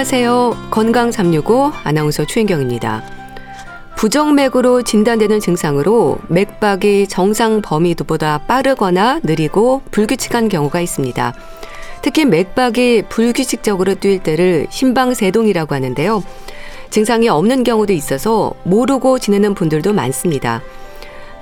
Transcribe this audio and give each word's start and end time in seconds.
안녕하세요. 0.00 0.68
건강 0.70 1.12
365 1.12 1.72
아나운서 1.84 2.24
최인경입니다. 2.24 3.02
부정맥으로 3.96 4.80
진단되는 4.80 5.40
증상으로 5.40 6.16
맥박이 6.28 7.06
정상 7.06 7.60
범위도보다 7.60 8.38
빠르거나 8.46 9.20
느리고 9.22 9.82
불규칙한 9.90 10.48
경우가 10.48 10.80
있습니다. 10.80 11.34
특히 12.00 12.24
맥박이 12.24 13.02
불규칙적으로 13.10 13.96
뛸 13.96 14.22
때를 14.22 14.68
심방세동이라고 14.70 15.74
하는데요. 15.74 16.24
증상이 16.88 17.28
없는 17.28 17.62
경우도 17.62 17.92
있어서 17.92 18.54
모르고 18.62 19.18
지내는 19.18 19.52
분들도 19.52 19.92
많습니다. 19.92 20.62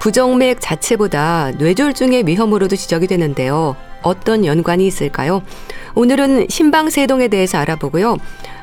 부정맥 0.01 0.61
자체보다 0.61 1.53
뇌졸중의 1.59 2.27
위험으로도 2.27 2.77
지적이 2.77 3.09
되는데요. 3.09 3.77
어떤 4.03 4.45
연관이 4.45 4.87
있을까요? 4.87 5.43
오늘은 5.95 6.47
심방세동에 6.49 7.29
대해서 7.29 7.59
알아보고요. 7.59 8.17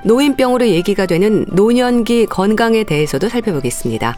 노인병으로 0.05 0.67
얘기가 0.67 1.05
되는 1.05 1.45
노년기 1.49 2.27
건강에 2.27 2.83
대해서도 2.83 3.27
살펴보겠습니다. 3.27 4.17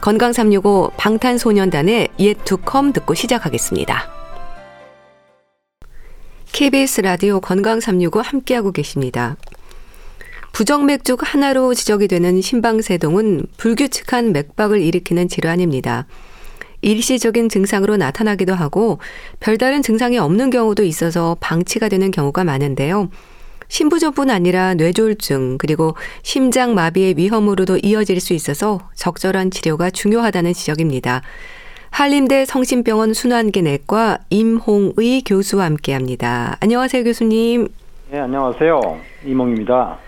건강 0.00 0.32
365 0.32 0.92
방탄소년단의 0.96 2.08
옛 2.18 2.36
두컴 2.44 2.92
듣고 2.92 3.14
시작하겠습니다. 3.14 4.10
KBS 6.52 7.00
라디오 7.00 7.40
건강 7.40 7.80
365 7.80 8.20
함께하고 8.20 8.72
계십니다. 8.72 9.36
부정맥 10.52 11.04
중 11.04 11.16
하나로 11.20 11.72
지적이 11.74 12.08
되는 12.08 12.40
심방세동은 12.40 13.46
불규칙한 13.56 14.32
맥박을 14.32 14.82
일으키는 14.82 15.28
질환입니다. 15.28 16.06
일시적인 16.82 17.48
증상으로 17.48 17.96
나타나기도 17.96 18.54
하고 18.54 18.98
별다른 19.40 19.82
증상이 19.82 20.18
없는 20.18 20.50
경우도 20.50 20.82
있어서 20.84 21.36
방치가 21.40 21.88
되는 21.88 22.10
경우가 22.10 22.44
많은데요. 22.44 23.08
심부전뿐 23.68 24.30
아니라 24.30 24.74
뇌졸중 24.74 25.58
그리고 25.58 25.94
심장 26.22 26.74
마비의 26.74 27.16
위험으로도 27.16 27.78
이어질 27.82 28.20
수 28.20 28.32
있어서 28.32 28.80
적절한 28.94 29.50
치료가 29.50 29.90
중요하다는 29.90 30.54
지적입니다. 30.54 31.22
한림대 31.90 32.44
성심병원 32.44 33.14
순환계내과 33.14 34.18
임홍의 34.30 35.22
교수와 35.26 35.64
함께합니다. 35.66 36.56
안녕하세요, 36.60 37.04
교수님. 37.04 37.68
네, 38.10 38.20
안녕하세요. 38.20 38.80
이몽입니다. 39.26 39.98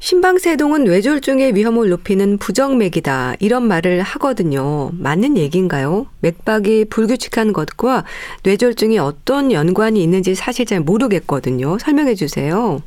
심방세동은 0.00 0.84
뇌졸중의 0.84 1.56
위험을 1.56 1.90
높이는 1.90 2.38
부정맥이다. 2.38 3.34
이런 3.40 3.66
말을 3.66 4.00
하거든요. 4.02 4.90
맞는 4.92 5.36
얘기인가요? 5.36 6.06
맥박이 6.22 6.86
불규칙한 6.88 7.52
것과 7.52 8.04
뇌졸중이 8.44 8.98
어떤 8.98 9.50
연관이 9.50 10.02
있는지 10.02 10.36
사실 10.36 10.66
잘 10.66 10.80
모르겠거든요. 10.80 11.78
설명해 11.78 12.14
주세요. 12.14 12.78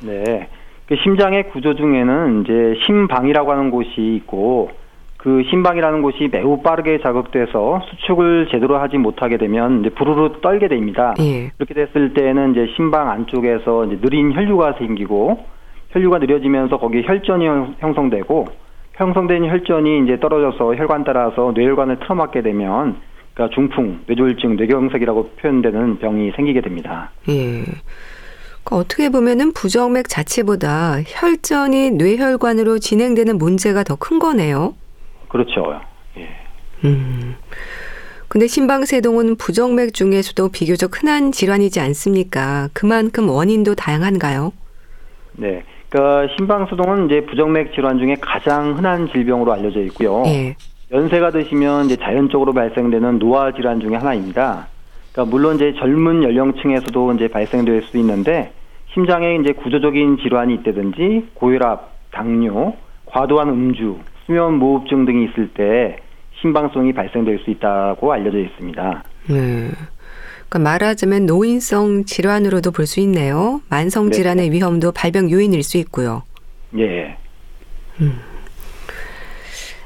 네. 0.00 0.48
그 0.86 0.94
심장의 1.02 1.50
구조 1.50 1.74
중에는 1.74 2.42
이제 2.42 2.80
심방이라고 2.86 3.50
하는 3.50 3.70
곳이 3.70 3.90
있고 4.16 4.70
그 5.16 5.42
심방이라는 5.50 6.02
곳이 6.02 6.28
매우 6.30 6.62
빠르게 6.62 7.00
자극돼서 7.02 7.82
수축을 7.90 8.48
제대로 8.52 8.78
하지 8.78 8.98
못하게 8.98 9.36
되면 9.36 9.80
이제 9.80 9.90
부르르 9.90 10.40
떨게 10.40 10.68
됩니다. 10.68 11.14
예. 11.20 11.50
그렇게 11.56 11.74
됐을 11.74 12.14
때는 12.14 12.52
이제 12.52 12.72
심방 12.76 13.10
안쪽에서 13.10 13.86
이제 13.86 14.00
느린 14.00 14.32
혈류가 14.32 14.74
생기고 14.78 15.44
혈류가 15.92 16.18
느려지면서 16.18 16.78
거기에 16.78 17.02
혈전이 17.06 17.46
형성되고 17.78 18.46
형성된 18.94 19.44
혈전이 19.48 20.04
이제 20.04 20.18
떨어져서 20.20 20.74
혈관 20.76 21.04
따라서 21.04 21.52
뇌혈관을 21.54 21.98
틀어막게 22.00 22.42
되면 22.42 22.96
그러니까 23.34 23.54
중풍, 23.54 24.00
뇌졸중, 24.06 24.56
뇌경색이라고 24.56 25.30
표현되는 25.40 25.98
병이 25.98 26.32
생기게 26.36 26.60
됩니다. 26.60 27.10
예. 27.28 27.62
그러니까 28.64 28.76
어떻게 28.76 29.08
보면은 29.08 29.52
부정맥 29.52 30.08
자체보다 30.08 30.98
혈전이 31.06 31.92
뇌혈관으로 31.92 32.78
진행되는 32.78 33.38
문제가 33.38 33.82
더 33.82 33.96
큰 33.96 34.18
거네요. 34.18 34.74
그렇죠. 35.28 35.80
예. 36.18 36.28
음. 36.84 37.34
근데 38.28 38.46
심방세동은 38.46 39.36
부정맥 39.36 39.92
중에서도 39.94 40.48
비교적 40.50 41.02
흔한 41.02 41.32
질환이지 41.32 41.80
않습니까? 41.80 42.68
그만큼 42.72 43.28
원인도 43.28 43.74
다양한가요? 43.74 44.52
네. 45.36 45.64
그러니까 45.92 46.34
심방수동은 46.36 47.06
이제 47.06 47.20
부정맥 47.26 47.74
질환 47.74 47.98
중에 47.98 48.16
가장 48.18 48.78
흔한 48.78 49.08
질병으로 49.08 49.52
알려져 49.52 49.80
있고요. 49.82 50.22
예. 50.26 50.56
연세가 50.90 51.30
드시면 51.30 51.84
이제 51.84 51.96
자연적으로 51.96 52.54
발생되는 52.54 53.18
노화 53.18 53.52
질환 53.52 53.78
중에 53.78 53.96
하나입니다. 53.96 54.68
그러니까 55.12 55.30
물론 55.30 55.56
이제 55.56 55.74
젊은 55.78 56.22
연령층에서도 56.22 57.12
이제 57.12 57.28
발생될 57.28 57.82
수 57.82 57.98
있는데 57.98 58.52
심장에 58.94 59.36
이제 59.36 59.52
구조적인 59.52 60.18
질환이 60.22 60.54
있다든지 60.54 61.28
고혈압, 61.34 61.92
당뇨, 62.10 62.74
과도한 63.06 63.50
음주, 63.50 63.98
수면 64.24 64.54
무호흡증 64.54 65.04
등이 65.04 65.26
있을 65.26 65.48
때 65.48 65.98
심방성이 66.40 66.94
발생될 66.94 67.40
수 67.40 67.50
있다고 67.50 68.12
알려져 68.12 68.38
있습니다. 68.38 69.04
네. 69.28 69.70
그러니까 70.52 70.58
말하자면 70.58 71.24
노인성 71.24 72.04
질환으로도 72.04 72.72
볼 72.72 72.86
수 72.86 73.00
있네요. 73.00 73.62
만성 73.70 74.06
네. 74.06 74.16
질환의 74.16 74.50
네. 74.50 74.56
위험도 74.56 74.92
발병 74.92 75.30
요인일 75.30 75.62
수 75.62 75.78
있고요. 75.78 76.24
예. 76.76 77.16
음. 78.00 78.18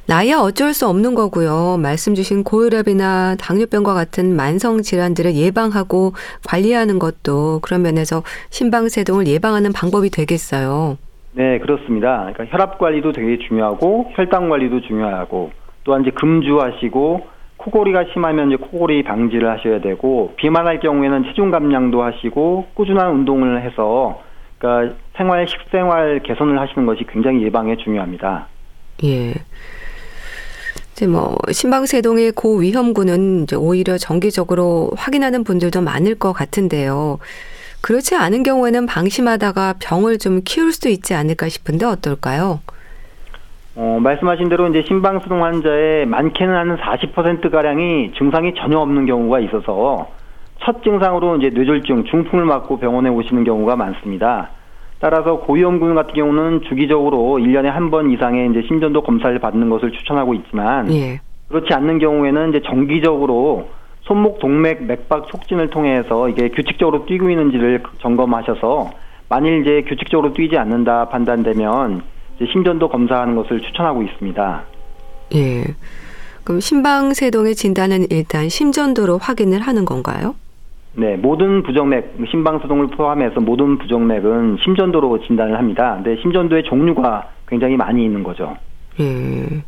나이야 0.09 0.39
어쩔 0.39 0.73
수 0.73 0.89
없는 0.89 1.15
거고요. 1.15 1.77
말씀 1.81 2.15
주신 2.15 2.43
고혈압이나 2.43 3.37
당뇨병과 3.37 3.95
같은 3.95 4.35
만성 4.35 4.83
질환들을 4.83 5.35
예방하고 5.35 6.15
관리하는 6.49 6.99
것도 6.99 7.61
그런 7.61 7.83
면에서 7.83 8.23
심방세동을 8.51 9.27
예방하는 9.27 9.73
방법이 9.73 10.11
되겠어요. 10.11 10.97
네, 11.33 11.59
그렇습니다. 11.59 12.31
그러니까 12.33 12.47
혈압 12.47 12.79
관리도 12.79 13.13
되게 13.13 13.39
중요하고 13.47 14.13
혈당 14.17 14.49
관리도 14.49 14.81
중요하고 14.83 15.51
또한 15.85 16.03
이제 16.03 16.11
금주하시고 16.11 17.36
코골이가 17.57 18.05
심하면 18.13 18.53
이제 18.53 18.57
코골이 18.57 19.03
방지를 19.03 19.51
하셔야 19.51 19.81
되고 19.81 20.35
비만할 20.37 20.81
경우에는 20.81 21.25
체중 21.25 21.51
감량도 21.51 22.03
하시고 22.03 22.69
꾸준한 22.75 23.11
운동을 23.13 23.63
해서 23.63 24.23
그러니까 24.59 24.95
생활 25.17 25.47
식생활 25.49 26.21
개선을 26.23 26.59
하시는 26.59 26.87
것이 26.87 27.05
굉장히 27.09 27.43
예방에 27.43 27.77
중요합니다. 27.77 28.47
예. 29.05 29.35
이제 30.93 31.07
뭐 31.07 31.37
심방세동의 31.51 32.33
고위험군은 32.33 33.43
이제 33.43 33.57
오히려 33.57 33.99
정기적으로 33.99 34.91
확인하는 34.97 35.45
분들도 35.45 35.83
많을 35.83 36.15
것 36.15 36.33
같은데요. 36.33 37.19
그렇지 37.83 38.15
않은 38.17 38.43
경우에는 38.43 38.87
방심하다가 38.87 39.75
병을 39.79 40.19
좀 40.19 40.41
키울 40.45 40.73
수도 40.73 40.89
있지 40.89 41.15
않을까 41.15 41.49
싶은데 41.49 41.85
어떨까요? 41.85 42.61
어, 43.77 43.99
말씀하신 44.01 44.49
대로 44.49 44.67
이제 44.69 44.83
심방수동 44.87 45.45
환자의 45.45 46.07
많게는 46.07 46.55
한 46.55 46.77
40%가량이 46.79 48.13
증상이 48.17 48.55
전혀 48.55 48.79
없는 48.79 49.05
경우가 49.05 49.39
있어서 49.41 50.09
첫 50.65 50.83
증상으로 50.83 51.37
이제 51.37 51.51
뇌졸중, 51.51 52.05
중풍을 52.05 52.47
맞고 52.47 52.79
병원에 52.79 53.11
오시는 53.11 53.45
경우가 53.45 53.77
많습니다. 53.77 54.49
따라서 54.99 55.41
고위험군 55.41 55.95
같은 55.95 56.15
경우는 56.15 56.63
주기적으로 56.63 57.37
1년에 57.39 57.65
한 57.67 57.91
번 57.91 58.11
이상의 58.11 58.49
이제 58.51 58.63
심전도 58.67 59.03
검사를 59.03 59.39
받는 59.39 59.69
것을 59.69 59.93
추천하고 59.93 60.33
있지만 60.33 60.91
예. 60.95 61.21
그렇지 61.49 61.75
않는 61.75 61.99
경우에는 61.99 62.49
이제 62.49 62.63
정기적으로 62.63 63.69
손목 64.01 64.39
동맥 64.39 64.85
맥박 64.85 65.29
촉진을 65.29 65.69
통해서 65.69 66.31
이게 66.31 66.49
규칙적으로 66.49 67.05
뛰고 67.05 67.29
있는지를 67.29 67.83
점검하셔서 67.99 68.91
만일 69.29 69.61
이제 69.61 69.83
규칙적으로 69.87 70.33
뛰지 70.33 70.57
않는다 70.57 71.11
판단되면 71.11 72.03
심전도 72.39 72.89
검사하는 72.89 73.35
것을 73.37 73.61
추천하고 73.61 74.03
있습니다. 74.03 74.65
예. 75.35 75.65
그럼 76.45 76.61
심방세동의 76.61 77.55
진단은 77.55 78.07
일단 78.11 78.49
심전도로 78.49 79.19
확인을 79.19 79.61
하는 79.61 79.85
건가요? 79.85 80.37
네, 80.95 81.17
모든 81.17 81.63
부정맥, 81.63 82.17
심방세동을 82.31 82.89
포함해서 82.89 83.41
모든 83.41 83.79
부정맥은 83.79 84.59
심전도로 84.65 85.27
진단을 85.27 85.59
합니다. 85.59 85.95
근데 85.97 86.21
심전도의 86.23 86.65
종류가 86.65 87.31
굉장히 87.49 87.77
많이 87.77 88.05
있는 88.05 88.23
거죠. 88.23 88.57
예. 89.01 89.63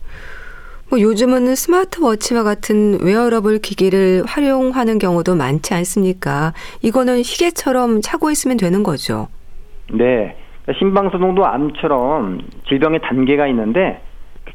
뭐 0.89 0.99
요즘은 1.01 1.55
스마트워치와 1.55 2.45
같은 2.45 2.99
웨어러블 3.03 3.59
기기를 3.59 4.23
활용하는 4.27 4.99
경우도 4.99 5.35
많지 5.35 5.75
않습니까? 5.75 6.55
이거는 6.81 7.23
시계처럼 7.23 8.01
차고 8.01 8.31
있으면 8.31 8.57
되는 8.57 8.83
거죠. 8.83 9.29
네. 9.93 10.35
심방세동도 10.77 11.47
암처럼 11.47 12.41
질병의 12.69 13.01
단계가 13.03 13.47
있는데 13.49 14.01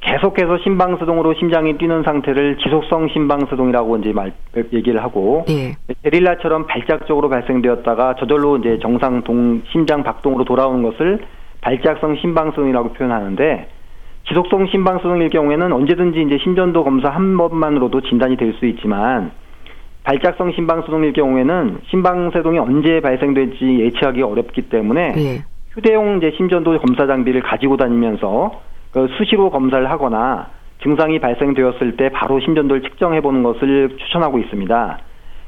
계속해서 0.01 0.57
심방수동으로 0.59 1.33
심장이 1.35 1.77
뛰는 1.77 2.03
상태를 2.03 2.57
지속성 2.57 3.09
심방수동이라고 3.09 3.97
이제 3.97 4.11
말 4.11 4.33
얘기를 4.73 5.03
하고 5.03 5.45
예. 5.49 5.75
게릴라처럼 6.03 6.67
발작적으로 6.67 7.29
발생되었다가 7.29 8.15
저절로 8.15 8.57
이제 8.57 8.79
정상 8.81 9.21
동 9.23 9.61
심장 9.71 10.03
박동으로 10.03 10.45
돌아오는 10.45 10.83
것을 10.83 11.19
발작성 11.61 12.17
심방수동이라고 12.17 12.93
표현하는데 12.93 13.67
지속성 14.27 14.67
심방수동일 14.67 15.29
경우에는 15.29 15.71
언제든지 15.71 16.21
이제 16.21 16.37
심전도 16.43 16.83
검사 16.83 17.09
한 17.09 17.37
번만으로도 17.37 18.01
진단이 18.01 18.37
될 18.37 18.53
수 18.53 18.65
있지만 18.65 19.31
발작성 20.03 20.51
심방수동일 20.51 21.13
경우에는 21.13 21.79
심방세동이 21.89 22.59
언제 22.59 22.99
발생될지 22.99 23.79
예측하기 23.79 24.21
어렵기 24.21 24.63
때문에 24.63 25.13
예. 25.17 25.43
휴대용 25.73 26.17
이제 26.17 26.31
심전도 26.37 26.79
검사 26.79 27.07
장비를 27.07 27.41
가지고 27.41 27.77
다니면서 27.77 28.61
그 28.91 29.07
수시로 29.17 29.49
검사를 29.49 29.89
하거나 29.89 30.49
증상이 30.83 31.19
발생되었을 31.19 31.97
때 31.97 32.09
바로 32.09 32.39
심전도를 32.39 32.83
측정해 32.83 33.21
보는 33.21 33.41
것을 33.43 33.97
추천하고 33.97 34.37
있습니다. 34.39 34.99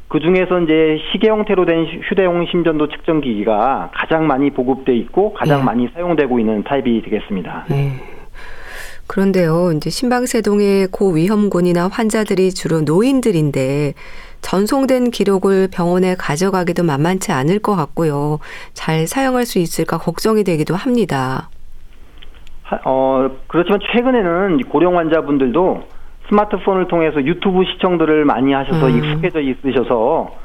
그 0.08 0.20
중에서 0.20 0.62
이제 0.62 1.00
시계 1.12 1.30
형태로 1.30 1.66
된 1.66 1.86
휴대용 2.08 2.46
심전도 2.48 2.90
측정 2.90 3.22
기기가 3.22 3.92
가장 3.94 4.28
많이 4.28 4.50
보급돼 4.52 4.96
있고 4.96 5.34
가장 5.34 5.60
네. 5.60 5.66
많이 5.66 5.90
사용되고 5.94 6.40
있는 6.40 6.64
타입이 6.64 7.02
되겠습니다. 7.04 7.66
네. 7.70 7.92
그런데요, 9.08 9.72
이제 9.76 9.90
신방세동의 9.90 10.88
고위험군이나 10.92 11.90
환자들이 11.90 12.52
주로 12.52 12.82
노인들인데 12.82 13.94
전송된 14.46 15.10
기록을 15.10 15.70
병원에 15.74 16.14
가져가기도 16.14 16.84
만만치 16.84 17.32
않을 17.32 17.58
것 17.58 17.76
같고요. 17.76 18.38
잘 18.74 19.08
사용할 19.08 19.44
수 19.44 19.58
있을까 19.58 19.98
걱정이 19.98 20.44
되기도 20.44 20.76
합니다. 20.76 21.50
어, 22.86 23.28
그렇지만 23.48 23.80
최근에는 23.92 24.60
고령 24.70 25.00
환자분들도 25.00 25.84
스마트폰을 26.30 26.88
통해서 26.88 27.24
유튜브 27.24 27.64
시청들을 27.66 28.24
많이 28.26 28.54
하셔서 28.54 28.88
음. 28.88 28.98
익숙해져 28.98 29.42
있으셔서 29.42 30.36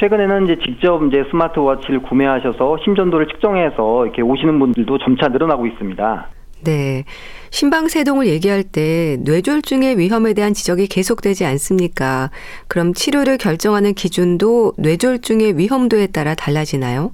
최근에는 0.00 0.44
이제 0.44 0.58
직접 0.64 1.04
이제 1.04 1.24
스마트워치를 1.30 2.00
구매하셔서 2.00 2.78
심전도를 2.84 3.26
측정해서 3.26 4.06
이렇게 4.06 4.22
오시는 4.22 4.58
분들도 4.58 4.96
점차 4.98 5.28
늘어나고 5.28 5.66
있습니다. 5.66 6.28
네. 6.64 7.04
심방세동을 7.50 8.26
얘기할 8.26 8.62
때 8.62 9.16
뇌졸중의 9.24 9.98
위험에 9.98 10.34
대한 10.34 10.52
지적이 10.52 10.86
계속되지 10.86 11.44
않습니까? 11.44 12.30
그럼 12.68 12.92
치료를 12.94 13.38
결정하는 13.38 13.94
기준도 13.94 14.74
뇌졸중의 14.78 15.58
위험도에 15.58 16.08
따라 16.08 16.34
달라지나요? 16.34 17.10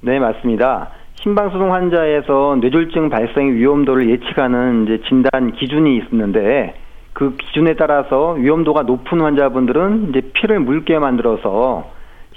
네, 0.00 0.18
맞습니다. 0.18 0.90
심방소동 1.22 1.72
환자에서 1.72 2.58
뇌졸중 2.60 3.08
발생 3.08 3.54
위험도를 3.54 4.10
예측하는 4.10 4.84
이제 4.84 5.00
진단 5.08 5.52
기준이 5.52 6.02
있는데 6.10 6.74
그 7.12 7.36
기준에 7.36 7.74
따라서 7.76 8.32
위험도가 8.32 8.82
높은 8.82 9.20
환자분들은 9.20 10.08
이제 10.10 10.22
피를 10.32 10.58
묽게 10.60 10.98
만들어서 10.98 11.90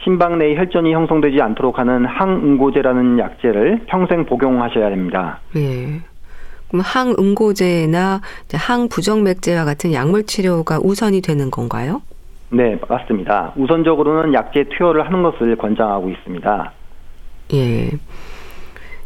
심방 0.03 0.37
내에 0.37 0.55
혈전이 0.55 0.93
형성되지 0.93 1.41
않도록 1.41 1.79
하는 1.79 2.05
항응고제라는 2.05 3.17
약제를 3.17 3.85
평생 3.87 4.25
복용하셔야 4.25 4.89
됩니다. 4.89 5.39
네. 5.55 6.01
그럼 6.67 6.81
항응고제나 6.81 8.21
항부정맥제와 8.53 9.65
같은 9.65 9.93
약물 9.93 10.25
치료가 10.25 10.79
우선이 10.81 11.21
되는 11.21 11.51
건가요? 11.51 12.01
네, 12.49 12.79
맞습니다. 12.87 13.53
우선적으로는 13.55 14.33
약제 14.33 14.65
투여를 14.77 15.05
하는 15.05 15.23
것을 15.23 15.55
권장하고 15.55 16.09
있습니다. 16.09 16.71
예. 17.53 17.89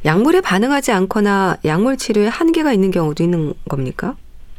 약물에 0.06 0.42
반응하지 0.42 0.92
않거나 0.94 1.58
약물 1.66 1.98
치료에 1.98 2.28
한계가 2.28 2.72
있는 2.72 2.92
경우도 2.92 3.24
있는 3.24 3.54
겁니까? 3.68 4.16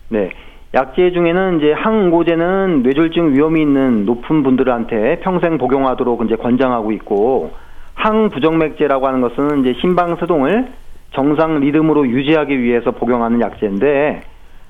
네. 0.09 0.31
약제 0.75 1.13
중에는 1.13 1.59
이제 1.59 1.73
항응고제는 1.73 2.83
뇌졸중 2.83 3.35
위험이 3.35 3.63
있는 3.63 4.05
높은 4.05 4.43
분들한테 4.43 5.21
평생 5.21 5.59
복용하도록 5.59 6.25
이제 6.27 6.37
권장하고 6.37 6.93
있고 6.93 7.51
항부정맥제라고 7.95 9.07
하는 9.07 9.21
것은 9.21 9.61
이제 9.61 9.75
심방소동을 9.81 10.73
정상 11.15 11.61
리듬으로 11.61 12.09
유지하기 12.09 12.61
위해서 12.61 12.93
복용하는 12.93 13.41
약제인데 13.41 14.23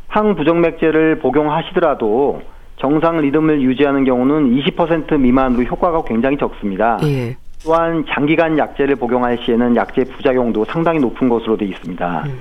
항부정맥제를 0.09 1.19
복용하시더라도 1.19 2.43
정상 2.81 3.19
리듬을 3.21 3.61
유지하는 3.61 4.05
경우는 4.05 4.57
20% 4.57 5.19
미만으로 5.19 5.65
효과가 5.65 6.03
굉장히 6.05 6.39
적습니다. 6.39 6.99
예. 7.03 7.37
또한 7.63 8.05
장기간 8.09 8.57
약제를 8.57 8.97
복용할 8.97 9.39
시에는 9.45 9.77
약제 9.77 10.05
부작용도 10.05 10.65
상당히 10.65 10.99
높은 10.99 11.29
것으로 11.29 11.59
되어 11.59 11.69
있습니다. 11.69 12.23
음. 12.27 12.39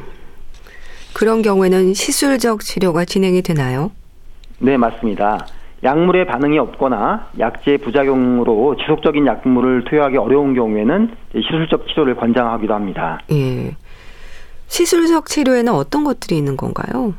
그런 1.14 1.42
경우에는 1.42 1.94
시술적 1.94 2.62
치료가 2.62 3.04
진행이 3.04 3.42
되나요? 3.42 3.92
네, 4.60 4.78
맞습니다. 4.78 5.46
약물에 5.84 6.26
반응이 6.26 6.60
없거나 6.60 7.28
약제 7.40 7.78
부작용으로 7.78 8.76
지속적인 8.78 9.26
약물을 9.26 9.86
투여하기 9.86 10.18
어려운 10.18 10.54
경우에는 10.54 11.12
시술적 11.34 11.88
치료를 11.88 12.16
권장하기도 12.16 12.74
합니다. 12.74 13.20
예. 13.32 13.76
시술적 14.70 15.26
치료에는 15.26 15.74
어떤 15.74 16.04
것들이 16.04 16.38
있는 16.38 16.56
건가요? 16.56 17.14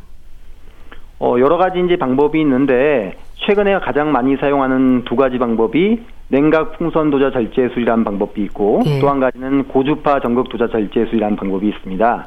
어, 1.18 1.36
여러 1.38 1.58
가지 1.58 1.80
이제 1.84 1.96
방법이 1.96 2.40
있는데 2.40 3.18
최근에 3.46 3.80
가장 3.80 4.12
많이 4.12 4.36
사용하는 4.36 5.04
두 5.04 5.16
가지 5.16 5.38
방법이 5.38 6.00
냉각 6.28 6.78
풍선 6.78 7.10
도자 7.10 7.30
절제술이라는 7.32 8.04
방법이 8.04 8.40
있고 8.44 8.82
예. 8.86 9.00
또한 9.00 9.20
가지는 9.20 9.64
고주파 9.64 10.20
전극 10.20 10.48
도자 10.48 10.68
절제술이라는 10.68 11.36
방법이 11.36 11.68
있습니다. 11.68 12.26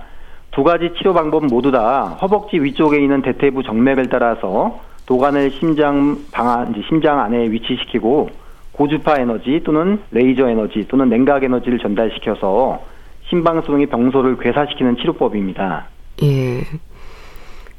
두 0.51 0.63
가지 0.63 0.91
치료 0.97 1.13
방법 1.13 1.45
모두 1.45 1.71
다 1.71 2.17
허벅지 2.21 2.59
위쪽에 2.59 3.01
있는 3.01 3.21
대퇴부 3.21 3.63
정맥을 3.63 4.09
따라서 4.09 4.79
도관을 5.05 5.51
심장 5.51 6.17
방안 6.31 6.75
심장 6.87 7.19
안에 7.19 7.49
위치시키고 7.49 8.29
고주파 8.73 9.19
에너지 9.19 9.61
또는 9.63 9.99
레이저 10.11 10.49
에너지 10.49 10.85
또는 10.87 11.09
냉각 11.09 11.43
에너지를 11.43 11.79
전달시켜서 11.79 12.81
심방수동의 13.33 13.88
병소를 13.88 14.38
괴사시키는 14.38 14.97
치료법입니다. 14.97 15.88
예. 16.21 16.62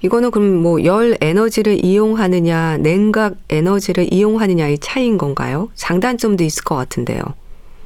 이거는 0.02 0.32
그럼 0.32 0.62
뭐 0.62 0.82
열 0.84 1.14
에너지를 1.20 1.76
이용하느냐, 1.82 2.78
냉각 2.78 3.34
에너지를 3.48 4.12
이용하느냐의 4.12 4.78
차이인 4.78 5.16
건가요? 5.16 5.68
장단점도 5.74 6.42
있을 6.42 6.64
것 6.64 6.74
같은데요. 6.74 7.20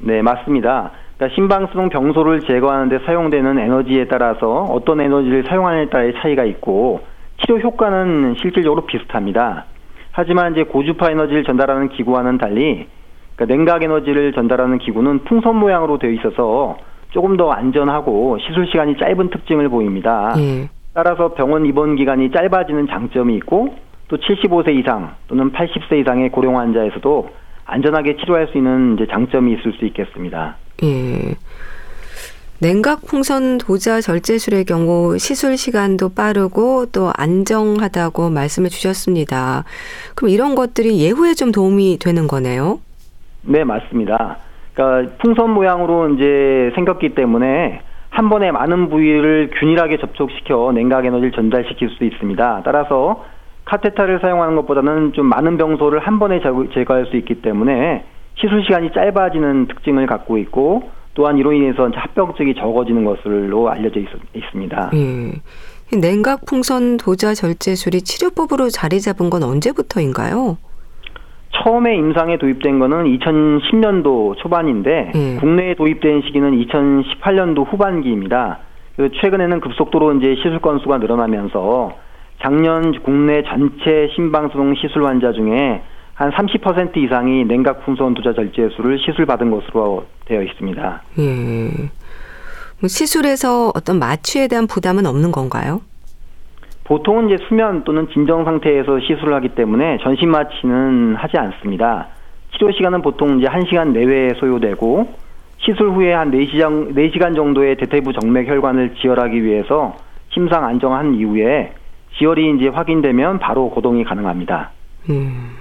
네, 0.00 0.22
맞습니다. 0.22 0.92
그러니까 1.16 1.34
심방수동 1.34 1.90
병소를 1.90 2.40
제거하는 2.46 2.88
데 2.88 2.98
사용되는 3.04 3.58
에너지에 3.58 4.06
따라서 4.08 4.62
어떤 4.70 5.00
에너지를 5.00 5.44
사용하느냐에 5.46 5.90
따라 5.90 6.10
차이가 6.22 6.44
있고 6.44 7.00
치료 7.40 7.58
효과는 7.58 8.36
실질적으로 8.40 8.86
비슷합니다. 8.86 9.66
하지만 10.12 10.52
이제 10.52 10.64
고주파 10.64 11.10
에너지를 11.10 11.44
전달하는 11.44 11.90
기구와는 11.90 12.38
달리 12.38 12.88
그러니까 13.36 13.54
냉각 13.54 13.82
에너지를 13.82 14.32
전달하는 14.32 14.78
기구는 14.78 15.24
풍선 15.24 15.56
모양으로 15.56 15.98
되어 15.98 16.10
있어서 16.10 16.78
조금 17.10 17.36
더 17.36 17.50
안전하고 17.50 18.38
시술 18.38 18.66
시간이 18.66 18.96
짧은 18.98 19.30
특징을 19.30 19.68
보입니다. 19.68 20.34
예. 20.38 20.68
따라서 20.94 21.34
병원 21.34 21.64
입원 21.66 21.96
기간이 21.96 22.30
짧아지는 22.32 22.88
장점이 22.88 23.36
있고 23.36 23.74
또 24.08 24.16
75세 24.16 24.74
이상 24.78 25.14
또는 25.28 25.52
80세 25.52 26.00
이상의 26.00 26.30
고령 26.30 26.58
환자에서도 26.58 27.30
안전하게 27.66 28.16
치료할 28.16 28.48
수 28.48 28.58
있는 28.58 28.94
이제 28.94 29.06
장점이 29.10 29.52
있을 29.52 29.74
수 29.74 29.84
있겠습니다. 29.86 30.56
예. 30.82 31.36
냉각 32.60 33.02
풍선 33.02 33.58
도자 33.58 34.00
절제술의 34.00 34.64
경우 34.64 35.16
시술 35.18 35.56
시간도 35.56 36.08
빠르고 36.08 36.86
또 36.86 37.12
안정하다고 37.16 38.30
말씀을 38.30 38.68
주셨습니다. 38.68 39.62
그럼 40.16 40.30
이런 40.30 40.56
것들이 40.56 40.98
예후에 40.98 41.34
좀 41.34 41.52
도움이 41.52 41.98
되는 42.00 42.26
거네요? 42.26 42.80
네, 43.42 43.62
맞습니다. 43.62 44.38
그러니까 44.78 45.12
풍선 45.18 45.50
모양으로 45.50 46.10
이제 46.10 46.70
생겼기 46.76 47.10
때문에 47.16 47.80
한 48.10 48.28
번에 48.28 48.52
많은 48.52 48.88
부위를 48.88 49.50
균일하게 49.58 49.98
접촉시켜 49.98 50.70
냉각 50.72 51.04
에너지를 51.04 51.32
전달시킬 51.32 51.90
수 51.90 52.04
있습니다. 52.04 52.62
따라서 52.64 53.24
카테타를 53.64 54.20
사용하는 54.20 54.54
것보다는 54.56 55.12
좀 55.14 55.26
많은 55.26 55.58
병소를 55.58 55.98
한 55.98 56.20
번에 56.20 56.40
제거할 56.72 57.06
수 57.06 57.16
있기 57.16 57.42
때문에 57.42 58.04
시술 58.36 58.62
시간이 58.62 58.92
짧아지는 58.92 59.66
특징을 59.66 60.06
갖고 60.06 60.38
있고 60.38 60.90
또한 61.14 61.36
이로 61.36 61.52
인해서 61.52 61.90
합병증이 61.92 62.54
적어지는 62.54 63.04
것으로 63.04 63.68
알려져 63.68 63.98
있, 63.98 64.06
습니다 64.52 64.90
예. 64.94 65.98
냉각 65.98 66.46
풍선 66.46 66.96
도자 66.96 67.34
절제술이 67.34 68.02
치료법으로 68.02 68.70
자리 68.70 69.00
잡은 69.00 69.28
건 69.28 69.42
언제부터인가요? 69.42 70.56
처음에 71.50 71.96
임상에 71.96 72.38
도입된 72.38 72.78
거는 72.78 73.04
2010년도 73.18 74.36
초반인데 74.38 75.12
음. 75.14 75.36
국내에 75.40 75.74
도입된 75.74 76.22
시기는 76.22 76.50
2018년도 76.66 77.66
후반기입니다. 77.70 78.58
최근에는 79.20 79.60
급속도로 79.60 80.14
이제 80.14 80.34
시술 80.36 80.58
건수가 80.60 80.98
늘어나면서 80.98 81.92
작년 82.42 83.00
국내 83.02 83.42
전체 83.44 84.08
심방수동 84.14 84.74
시술 84.74 85.04
환자 85.06 85.32
중에 85.32 85.82
한 86.14 86.32
30% 86.32 86.96
이상이 86.96 87.44
냉각 87.44 87.84
풍선 87.84 88.14
두자 88.14 88.32
절제술을 88.32 88.98
시술 88.98 89.24
받은 89.26 89.50
것으로 89.50 90.04
되어 90.24 90.42
있습니다. 90.42 91.02
예. 91.18 91.70
뭐 92.80 92.88
시술에서 92.88 93.70
어떤 93.74 93.98
마취에 93.98 94.48
대한 94.48 94.66
부담은 94.66 95.06
없는 95.06 95.30
건가요? 95.30 95.80
보통은 96.88 97.28
이제 97.28 97.36
수면 97.46 97.84
또는 97.84 98.08
진정 98.14 98.44
상태에서 98.44 98.98
시술을 99.00 99.34
하기 99.34 99.50
때문에 99.50 99.98
전신 100.02 100.30
마취는 100.30 101.16
하지 101.16 101.36
않습니다. 101.36 102.08
치료 102.52 102.72
시간은 102.72 103.02
보통 103.02 103.38
이제 103.38 103.46
1시간 103.46 103.92
내외에 103.92 104.32
소요되고 104.40 105.06
시술 105.58 105.90
후에 105.90 106.14
한 106.14 106.30
4시간, 106.30 106.94
4시간 106.94 107.36
정도의 107.36 107.76
대퇴부 107.76 108.14
정맥 108.14 108.48
혈관을 108.48 108.94
지혈하기 108.94 109.44
위해서 109.44 109.96
심상 110.30 110.64
안정한 110.64 111.14
이후에 111.14 111.74
지혈이 112.16 112.56
이제 112.56 112.68
확인되면 112.68 113.38
바로 113.38 113.68
고동이 113.68 114.04
가능합니다. 114.04 114.70
음, 115.10 115.56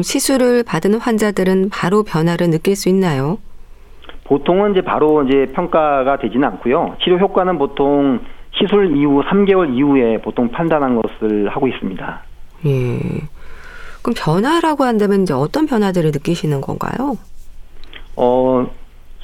시술을 0.00 0.64
받은 0.66 0.94
환자들은 0.94 1.68
바로 1.70 2.04
변화를 2.04 2.48
느낄 2.48 2.74
수 2.74 2.88
있나요? 2.88 3.36
보통은 4.24 4.72
이제 4.72 4.80
바로 4.80 5.24
이제 5.24 5.52
평가가 5.52 6.18
되지는 6.18 6.48
않고요. 6.48 6.96
치료 7.02 7.18
효과는 7.18 7.58
보통 7.58 8.20
시술 8.52 8.96
이후 8.96 9.22
3개월 9.22 9.74
이후에 9.74 10.18
보통 10.18 10.48
판단한 10.50 11.00
것을 11.00 11.48
하고 11.48 11.68
있습니다. 11.68 12.22
예. 12.66 12.98
그럼 14.02 14.14
변화라고 14.16 14.84
한다면 14.84 15.22
이제 15.22 15.34
어떤 15.34 15.66
변화들을 15.66 16.10
느끼시는 16.12 16.60
건가요? 16.60 17.16
어, 18.16 18.66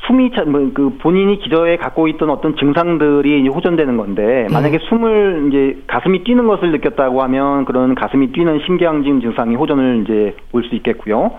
숨이 0.07 0.31
차, 0.35 0.43
뭐, 0.45 0.71
그 0.73 0.97
본인이 0.99 1.39
기저에 1.41 1.77
갖고 1.77 2.07
있던 2.09 2.31
어떤 2.31 2.57
증상들이 2.57 3.41
이제 3.41 3.49
호전되는 3.49 3.97
건데 3.97 4.47
만약에 4.53 4.79
네. 4.79 4.85
숨을 4.89 5.49
이제 5.49 5.83
가슴이 5.87 6.23
뛰는 6.25 6.47
것을 6.47 6.71
느꼈다고 6.73 7.23
하면 7.23 7.65
그런 7.65 7.95
가슴이 7.95 8.33
뛰는 8.33 8.61
심경증 8.67 9.21
증상이 9.21 9.57
호전을 9.57 10.05
이제 10.05 10.37
볼 10.53 10.63
수 10.63 10.75
있겠고요. 10.77 11.33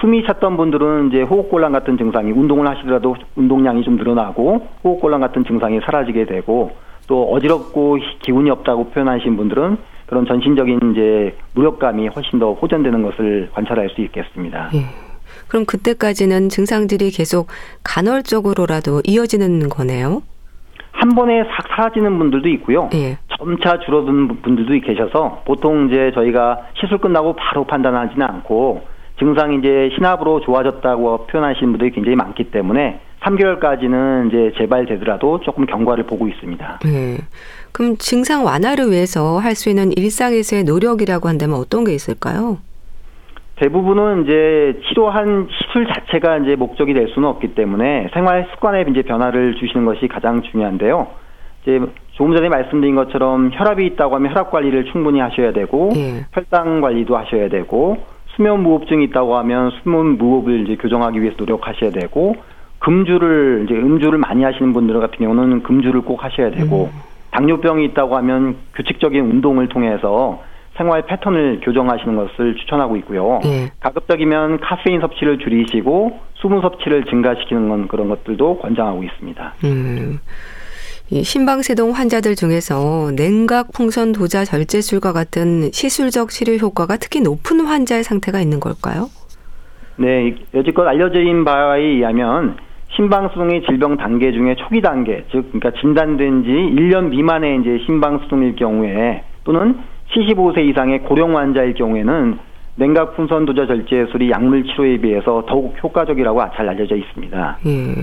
숨이 0.00 0.24
찼던 0.26 0.56
분들은 0.56 1.08
이제 1.08 1.22
호흡곤란 1.22 1.72
같은 1.72 1.98
증상이 1.98 2.30
운동을 2.30 2.68
하시더라도 2.68 3.16
운동량이 3.34 3.82
좀 3.82 3.96
늘어나고 3.96 4.66
호흡곤란 4.84 5.20
같은 5.20 5.44
증상이 5.44 5.80
사라지게 5.84 6.26
되고 6.26 6.70
또 7.08 7.32
어지럽고 7.32 7.98
기운이 8.20 8.50
없다고 8.50 8.90
표현하신 8.90 9.36
분들은 9.36 9.78
그런 10.06 10.26
전신적인 10.26 10.92
이제 10.92 11.36
무력감이 11.54 12.08
훨씬 12.08 12.38
더 12.38 12.52
호전되는 12.52 13.02
것을 13.02 13.50
관찰할 13.52 13.90
수 13.90 14.00
있겠습니다. 14.02 14.70
예. 14.74 14.84
그럼 15.48 15.64
그때까지는 15.66 16.48
증상들이 16.48 17.10
계속 17.10 17.48
간헐적으로라도 17.82 19.02
이어지는 19.04 19.68
거네요. 19.68 20.22
한 20.92 21.10
번에 21.10 21.44
싹 21.44 21.68
사라지는 21.68 22.18
분들도 22.18 22.48
있고요. 22.50 22.90
예. 22.94 23.18
점차 23.38 23.78
줄어드는 23.78 24.42
분들도 24.42 24.86
계셔서 24.86 25.42
보통 25.44 25.88
이제 25.88 26.10
저희가 26.14 26.58
시술 26.74 26.98
끝나고 26.98 27.34
바로 27.34 27.64
판단하지는 27.64 28.26
않고 28.26 28.82
증상이 29.18 29.58
이제 29.58 29.90
신압으로 29.94 30.40
좋아졌다고 30.40 31.26
표현하시는 31.26 31.72
분들이 31.72 31.90
굉장히 31.90 32.16
많기 32.16 32.44
때문에 32.44 33.00
3개월까지는 33.22 34.28
이제 34.28 34.52
재발되더라도 34.58 35.40
조금 35.40 35.66
경과를 35.66 36.04
보고 36.04 36.28
있습니다. 36.28 36.80
네. 36.84 37.18
그럼 37.72 37.96
증상 37.98 38.44
완화를 38.44 38.90
위해서 38.90 39.38
할 39.38 39.54
수 39.54 39.68
있는 39.70 39.90
일상에서의 39.96 40.62
노력이라고 40.64 41.28
한다면 41.28 41.56
어떤 41.56 41.82
게 41.84 41.92
있을까요? 41.92 42.58
대부분은 43.56 44.22
이제 44.24 44.80
치료한 44.88 45.48
시술 45.50 45.88
자체가 45.88 46.38
이제 46.38 46.54
목적이 46.54 46.94
될 46.94 47.08
수는 47.08 47.28
없기 47.28 47.56
때문에 47.56 48.08
생활 48.14 48.46
습관에 48.52 48.84
이제 48.88 49.02
변화를 49.02 49.56
주시는 49.56 49.84
것이 49.84 50.06
가장 50.06 50.42
중요한데요. 50.42 51.08
이제 51.62 51.80
조금 52.12 52.36
전에 52.36 52.48
말씀드린 52.48 52.94
것처럼 52.94 53.50
혈압이 53.52 53.84
있다고 53.86 54.14
하면 54.14 54.30
혈압 54.30 54.52
관리를 54.52 54.84
충분히 54.92 55.18
하셔야 55.18 55.52
되고 55.52 55.90
예. 55.96 56.24
혈당 56.32 56.80
관리도 56.80 57.16
하셔야 57.16 57.48
되고 57.48 57.98
수면 58.36 58.62
무호흡증이 58.62 59.02
있다고 59.06 59.36
하면 59.38 59.72
수면 59.82 60.18
무호흡을 60.18 60.64
이제 60.64 60.76
교정하기 60.76 61.20
위해서 61.20 61.36
노력하셔야 61.40 61.90
되고 61.90 62.36
금주를 62.78 63.64
이제 63.64 63.74
음주를 63.74 64.18
많이 64.18 64.44
하시는 64.44 64.72
분들 64.72 64.98
같은 65.00 65.18
경우는 65.18 65.62
금주를 65.62 66.02
꼭 66.02 66.22
하셔야 66.24 66.50
되고 66.50 66.90
음. 66.92 67.00
당뇨병이 67.30 67.84
있다고 67.86 68.16
하면 68.16 68.56
규칙적인 68.74 69.20
운동을 69.20 69.68
통해서 69.68 70.42
생활 70.76 71.02
패턴을 71.02 71.60
교정하시는 71.62 72.16
것을 72.16 72.54
추천하고 72.54 72.96
있고요. 72.98 73.40
네. 73.42 73.70
가급적이면 73.80 74.60
카페인 74.60 75.00
섭취를 75.00 75.38
줄이시고 75.38 76.20
수분 76.34 76.60
섭취를 76.60 77.04
증가시키는 77.04 77.68
건 77.68 77.88
그런 77.88 78.08
것들도 78.08 78.58
권장하고 78.58 79.02
있습니다. 79.02 79.54
음. 79.64 80.20
이 81.10 81.24
심방세동 81.24 81.92
환자들 81.92 82.36
중에서 82.36 83.10
냉각 83.16 83.72
풍선 83.72 84.12
도자 84.12 84.44
절제술과 84.44 85.12
같은 85.12 85.70
시술적 85.72 86.28
치료 86.28 86.54
효과가 86.54 86.98
특히 86.98 87.20
높은 87.20 87.60
환자의 87.60 88.04
상태가 88.04 88.40
있는 88.40 88.60
걸까요? 88.60 89.08
네, 89.96 90.36
여지껏 90.54 90.86
알려진 90.86 91.44
바에 91.44 91.80
의하면 91.80 92.56
심방수동의 92.98 93.62
질병 93.62 93.96
단계 93.96 94.32
중에 94.32 94.56
초기 94.56 94.82
단계, 94.82 95.24
즉 95.30 95.52
그러니까 95.52 95.70
진단된 95.80 96.42
지 96.42 96.48
1년 96.50 97.10
미만의 97.10 97.60
이제 97.60 97.78
심방수동일 97.86 98.56
경우에 98.56 99.22
또는 99.44 99.78
75세 100.10 100.68
이상의 100.68 101.02
고령 101.04 101.36
환자일 101.36 101.74
경우에는 101.74 102.38
냉각 102.74 103.16
풍선 103.16 103.46
도자 103.46 103.66
절제 103.66 104.06
술이 104.10 104.30
약물 104.30 104.64
치료에 104.64 104.98
비해서 104.98 105.44
더욱 105.48 105.76
효과적이라고 105.82 106.40
잘 106.56 106.68
알려져 106.68 106.96
있습니다. 106.96 107.58
예. 107.66 107.94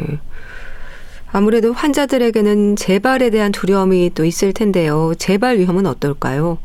아무래도 1.34 1.74
환자들에게는 1.74 2.78
재발에 2.78 3.30
대한 3.30 3.52
두려움이 3.52 4.12
또 4.16 4.24
있을 4.24 4.54
텐데요. 4.54 5.12
재발 5.18 5.58
위험은 5.58 5.86
어떨까요? 5.86 6.58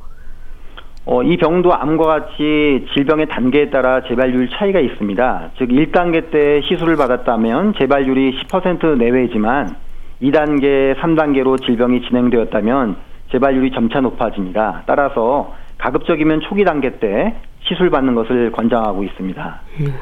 어, 1.12 1.24
이 1.24 1.36
병도 1.38 1.74
암과 1.74 2.04
같이 2.04 2.86
질병의 2.94 3.26
단계에 3.30 3.68
따라 3.70 4.00
재발률 4.06 4.48
차이가 4.50 4.78
있습니다. 4.78 5.50
즉 5.58 5.68
1단계 5.68 6.30
때 6.30 6.60
시술을 6.62 6.96
받았다면 6.96 7.74
재발률이 7.80 8.38
10% 8.44 8.96
내외지만 8.96 9.74
2단계, 10.22 10.94
3단계로 11.00 11.66
질병이 11.66 12.02
진행되었다면 12.02 12.94
재발률이 13.32 13.72
점차 13.72 14.00
높아집니다. 14.00 14.84
따라서 14.86 15.52
가급적이면 15.78 16.42
초기 16.42 16.62
단계 16.62 17.00
때 17.00 17.34
시술 17.62 17.90
받는 17.90 18.14
것을 18.14 18.52
권장하고 18.52 19.02
있습니다. 19.02 19.60
음, 19.80 19.94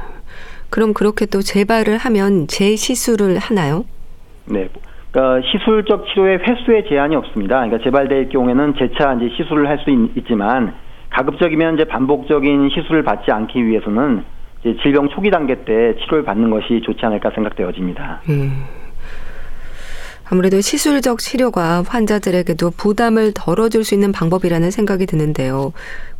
그럼 0.68 0.92
그렇게 0.92 1.24
또 1.24 1.40
재발을 1.40 1.96
하면 1.96 2.46
재시술을 2.48 3.38
하나요? 3.38 3.86
네. 4.44 4.68
그러니까 5.10 5.48
시술적 5.48 6.04
치료의 6.08 6.40
횟수에 6.40 6.84
제한이 6.86 7.16
없습니다. 7.16 7.64
그러니까 7.64 7.82
재발될 7.82 8.28
경우에는 8.28 8.74
재차 8.78 9.14
이제 9.14 9.34
시술을 9.38 9.66
할 9.70 9.78
수 9.78 9.90
있지만 10.16 10.74
가급적이면 11.18 11.74
이제 11.74 11.84
반복적인 11.84 12.70
시술을 12.70 13.02
받지 13.02 13.32
않기 13.32 13.66
위해서는 13.66 14.24
질병 14.82 15.08
초기 15.08 15.30
단계 15.30 15.64
때 15.64 15.96
치료를 16.00 16.22
받는 16.22 16.50
것이 16.50 16.80
좋지 16.84 17.04
않을까 17.04 17.30
생각되어집니다. 17.34 18.22
음. 18.28 18.64
아무래도 20.30 20.60
시술적 20.60 21.18
치료가 21.18 21.82
환자들에게도 21.88 22.70
부담을 22.76 23.32
덜어줄 23.34 23.82
수 23.82 23.94
있는 23.94 24.12
방법이라는 24.12 24.70
생각이 24.70 25.06
드는데요. 25.06 25.72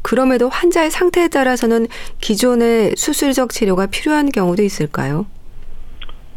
그럼에도 0.03 0.49
환자의 0.49 0.91
상태에 0.91 1.29
따라서는 1.29 1.87
기존의 2.21 2.95
수술적 2.97 3.51
치료가 3.51 3.87
필요한 3.87 4.31
경우도 4.31 4.65
있을까요? 4.65 5.27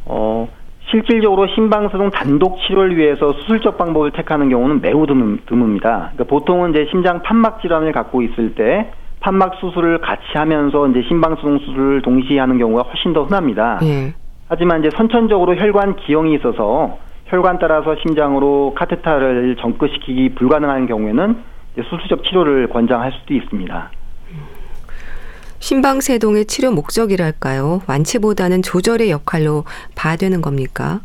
어, 0.05 0.47
실질적으로 0.91 1.47
심방수동 1.47 2.11
단독 2.11 2.59
치료를 2.59 2.97
위해서 2.97 3.31
수술적 3.33 3.77
방법을 3.77 4.11
택하는 4.11 4.49
경우는 4.49 4.81
매우 4.81 5.05
드뭅니다. 5.05 5.81
그러니까 5.81 6.23
보통은 6.27 6.71
이제 6.71 6.85
심장 6.91 7.21
판막 7.23 7.61
질환을 7.61 7.93
갖고 7.93 8.21
있을 8.21 8.55
때 8.55 8.91
판막 9.21 9.55
수술을 9.61 9.99
같이 10.01 10.23
하면서 10.33 10.87
이제 10.89 11.01
심방수동 11.07 11.59
수술을 11.59 12.01
동시에 12.01 12.39
하는 12.39 12.57
경우가 12.57 12.83
훨씬 12.83 13.13
더 13.13 13.23
흔합니다. 13.23 13.79
예. 13.83 14.13
하지만 14.49 14.81
이제 14.81 14.89
선천적으로 14.95 15.55
혈관 15.55 15.95
기형이 15.95 16.33
있어서 16.35 16.97
혈관 17.27 17.59
따라서 17.59 17.95
심장으로 18.01 18.73
카테타를 18.75 19.55
정크시키기 19.61 20.35
불가능한 20.35 20.87
경우에는 20.87 21.37
수술적 21.89 22.25
치료를 22.25 22.67
권장할 22.67 23.13
수도 23.13 23.33
있습니다. 23.33 23.91
심방세동의 25.61 26.45
치료 26.45 26.71
목적이랄까요? 26.71 27.81
완치보다는 27.87 28.63
조절의 28.63 29.11
역할로 29.11 29.63
봐야 29.95 30.15
되는 30.15 30.41
겁니까? 30.41 31.01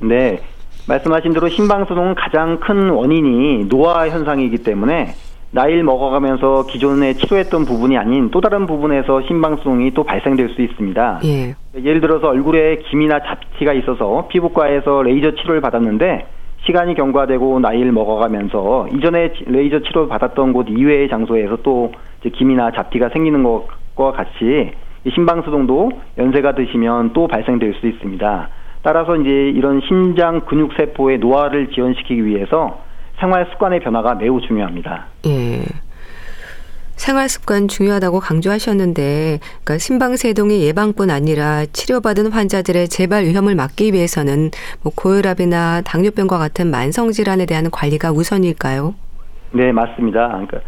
네. 0.00 0.40
말씀하신 0.88 1.32
대로 1.34 1.48
심방세동은 1.48 2.14
가장 2.14 2.60
큰 2.60 2.90
원인이 2.90 3.68
노화 3.68 4.08
현상이기 4.08 4.58
때문에 4.58 5.14
나이를 5.50 5.84
먹어가면서 5.84 6.66
기존에 6.66 7.14
치료했던 7.14 7.64
부분이 7.66 7.96
아닌 7.96 8.30
또 8.30 8.40
다른 8.40 8.66
부분에서 8.66 9.22
심방수동이 9.26 9.92
또 9.92 10.02
발생될 10.02 10.54
수 10.56 10.62
있습니다. 10.62 11.20
예. 11.24 11.54
예를 11.76 12.00
들어서 12.00 12.28
얼굴에 12.28 12.78
김이나 12.90 13.20
잡티가 13.20 13.72
있어서 13.74 14.26
피부과에서 14.28 15.02
레이저 15.02 15.34
치료를 15.36 15.60
받았는데 15.60 16.26
시간이 16.66 16.94
경과되고 16.94 17.60
나이를 17.60 17.92
먹어가면서 17.92 18.88
이전에 18.94 19.32
레이저 19.46 19.80
치료 19.80 20.08
받았던 20.08 20.52
곳 20.52 20.68
이외의 20.68 21.08
장소에서 21.08 21.56
또 21.62 21.92
김이나 22.32 22.70
잡티가 22.72 23.10
생기는 23.10 23.42
것과 23.42 24.12
같이 24.12 24.72
심방수동도 25.12 25.90
연세가 26.16 26.54
드시면 26.54 27.12
또 27.12 27.28
발생될 27.28 27.74
수 27.74 27.86
있습니다. 27.86 28.48
따라서 28.82 29.16
이제 29.16 29.30
이런 29.30 29.80
심장 29.86 30.40
근육 30.40 30.72
세포의 30.76 31.18
노화를 31.18 31.70
지연시키기 31.70 32.24
위해서 32.24 32.80
생활 33.18 33.46
습관의 33.52 33.80
변화가 33.80 34.14
매우 34.14 34.40
중요합니다. 34.40 35.06
예. 35.26 35.62
생활 36.96 37.28
습관 37.28 37.68
중요하다고 37.68 38.20
강조하셨는데, 38.20 39.40
그러니까 39.42 39.78
심방세동의 39.78 40.62
예방뿐 40.62 41.10
아니라 41.10 41.64
치료받은 41.72 42.32
환자들의 42.32 42.88
재발 42.88 43.24
위험을 43.24 43.54
막기 43.54 43.92
위해서는 43.92 44.50
뭐 44.82 44.92
고혈압이나 44.94 45.82
당뇨병과 45.82 46.38
같은 46.38 46.70
만성 46.70 47.10
질환에 47.10 47.46
대한 47.46 47.70
관리가 47.70 48.12
우선일까요? 48.12 48.94
네, 49.52 49.72
맞습니다. 49.72 50.28
그러니까 50.28 50.60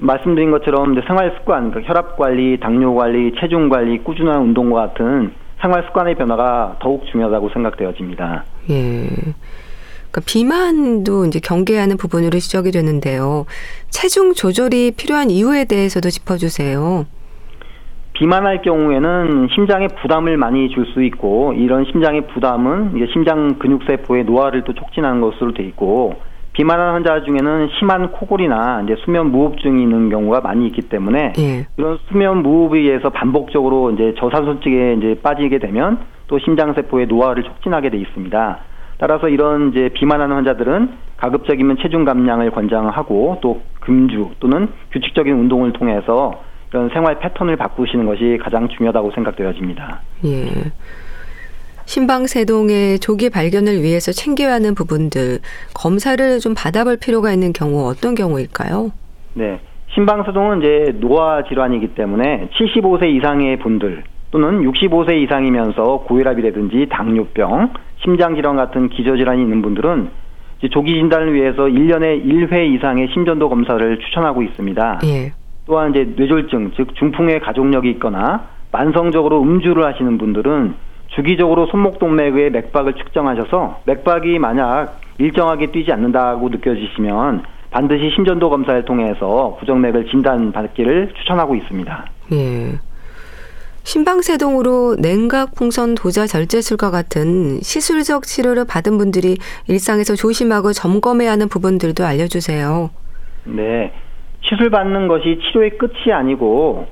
말씀드린 0.00 0.50
것처럼 0.50 1.00
생활 1.06 1.32
습관, 1.38 1.70
그러니까 1.70 1.88
혈압 1.88 2.16
관리, 2.16 2.58
당뇨 2.58 2.94
관리, 2.94 3.32
체중 3.38 3.68
관리, 3.68 4.02
꾸준한 4.02 4.42
운동과 4.42 4.88
같은 4.88 5.32
생활 5.60 5.84
습관의 5.84 6.16
변화가 6.16 6.76
더욱 6.80 7.06
중요하다고 7.06 7.50
생각되어집니다. 7.50 8.44
예. 8.70 9.08
그러니까 10.16 10.20
비만도 10.24 11.26
이제 11.26 11.40
경계하는 11.40 11.98
부분으로 11.98 12.38
지적이 12.38 12.70
되는데요. 12.70 13.44
체중 13.90 14.32
조절이 14.32 14.92
필요한 14.96 15.30
이유에 15.30 15.66
대해서도 15.66 16.08
짚어주세요. 16.08 17.04
비만할 18.14 18.62
경우에는 18.62 19.48
심장에 19.54 19.88
부담을 20.00 20.38
많이 20.38 20.70
줄 20.70 20.86
수 20.86 21.02
있고 21.02 21.52
이런 21.52 21.84
심장의 21.84 22.28
부담은 22.28 22.96
이제 22.96 23.06
심장 23.12 23.58
근육 23.58 23.82
세포의 23.86 24.24
노화를 24.24 24.64
또 24.64 24.72
촉진하는 24.72 25.20
것으로 25.20 25.52
돼 25.52 25.62
있고 25.64 26.14
비만한 26.54 26.94
환자 26.94 27.22
중에는 27.22 27.68
심한 27.78 28.10
코골이나 28.12 28.84
이제 28.84 28.96
수면 29.04 29.30
무호흡증이 29.30 29.82
있는 29.82 30.08
경우가 30.08 30.40
많이 30.40 30.66
있기 30.68 30.82
때문에 30.88 31.34
예. 31.38 31.66
이런 31.76 31.98
수면 32.08 32.42
무호흡에 32.42 32.78
의해서 32.78 33.10
반복적으로 33.10 33.90
이제 33.90 34.14
저산소증에 34.18 34.94
이제 34.94 35.20
빠지게 35.22 35.58
되면 35.58 35.98
또 36.28 36.38
심장 36.38 36.72
세포의 36.72 37.08
노화를 37.08 37.42
촉진하게 37.42 37.90
돼 37.90 37.98
있습니다. 37.98 38.58
따라서 38.98 39.28
이런 39.28 39.70
이제 39.70 39.90
비만하는 39.94 40.36
환자들은 40.36 40.90
가급적이면 41.16 41.78
체중 41.82 42.04
감량을 42.04 42.50
권장하고 42.50 43.38
또 43.42 43.62
금주 43.80 44.30
또는 44.40 44.68
규칙적인 44.92 45.32
운동을 45.32 45.72
통해서 45.72 46.42
이런 46.70 46.88
생활 46.90 47.18
패턴을 47.18 47.56
바꾸시는 47.56 48.06
것이 48.06 48.38
가장 48.42 48.68
중요하다고 48.68 49.12
생각되어집니다. 49.12 50.00
예. 50.24 50.46
심방세동의 51.84 52.98
조기 52.98 53.30
발견을 53.30 53.82
위해서 53.82 54.10
챙겨야 54.10 54.54
하는 54.54 54.74
부분들 54.74 55.38
검사를 55.72 56.38
좀 56.40 56.54
받아볼 56.54 56.96
필요가 56.96 57.32
있는 57.32 57.52
경우 57.52 57.88
어떤 57.88 58.14
경우일까요? 58.14 58.90
네. 59.34 59.60
심방세동은 59.94 60.60
이제 60.60 60.92
노화 61.00 61.44
질환이기 61.44 61.94
때문에 61.94 62.48
75세 62.58 63.08
이상의 63.16 63.58
분들 63.60 64.02
또는 64.30 64.62
65세 64.62 65.16
이상이면서 65.22 66.04
고혈압이라든지 66.06 66.86
당뇨병, 66.90 67.72
심장질환 68.02 68.56
같은 68.56 68.88
기저질환이 68.88 69.42
있는 69.42 69.62
분들은 69.62 70.10
조기 70.70 70.94
진단을 70.94 71.34
위해서 71.34 71.64
1년에 71.64 72.24
1회 72.24 72.74
이상의 72.74 73.08
심전도 73.12 73.48
검사를 73.48 73.98
추천하고 73.98 74.42
있습니다. 74.42 75.00
예. 75.04 75.32
또한 75.66 75.90
이제 75.90 76.12
뇌졸중, 76.16 76.72
즉 76.76 76.94
중풍의 76.94 77.40
가족력이 77.40 77.90
있거나 77.92 78.46
만성적으로 78.72 79.42
음주를 79.42 79.84
하시는 79.84 80.18
분들은 80.18 80.74
주기적으로 81.08 81.66
손목 81.66 81.98
동맥의 81.98 82.50
맥박을 82.50 82.94
측정하셔서 82.94 83.80
맥박이 83.84 84.38
만약 84.38 85.00
일정하게 85.18 85.72
뛰지 85.72 85.92
않는다고 85.92 86.48
느껴지시면 86.48 87.42
반드시 87.70 88.10
심전도 88.14 88.48
검사를 88.50 88.84
통해서 88.84 89.56
부정맥을 89.60 90.06
진단받기를 90.06 91.12
추천하고 91.16 91.54
있습니다. 91.54 92.04
예. 92.32 92.78
심방세동으로 93.86 94.96
냉각 94.96 95.54
풍선 95.54 95.94
도자 95.94 96.26
절제술과 96.26 96.90
같은 96.90 97.60
시술적 97.62 98.24
치료를 98.24 98.64
받은 98.66 98.98
분들이 98.98 99.36
일상에서 99.68 100.16
조심하고 100.16 100.72
점검해야 100.72 101.30
하는 101.30 101.48
부분들도 101.48 102.04
알려주세요. 102.04 102.90
네. 103.44 103.92
시술 104.40 104.70
받는 104.70 105.06
것이 105.06 105.38
치료의 105.40 105.78
끝이 105.78 106.12
아니고 106.12 106.88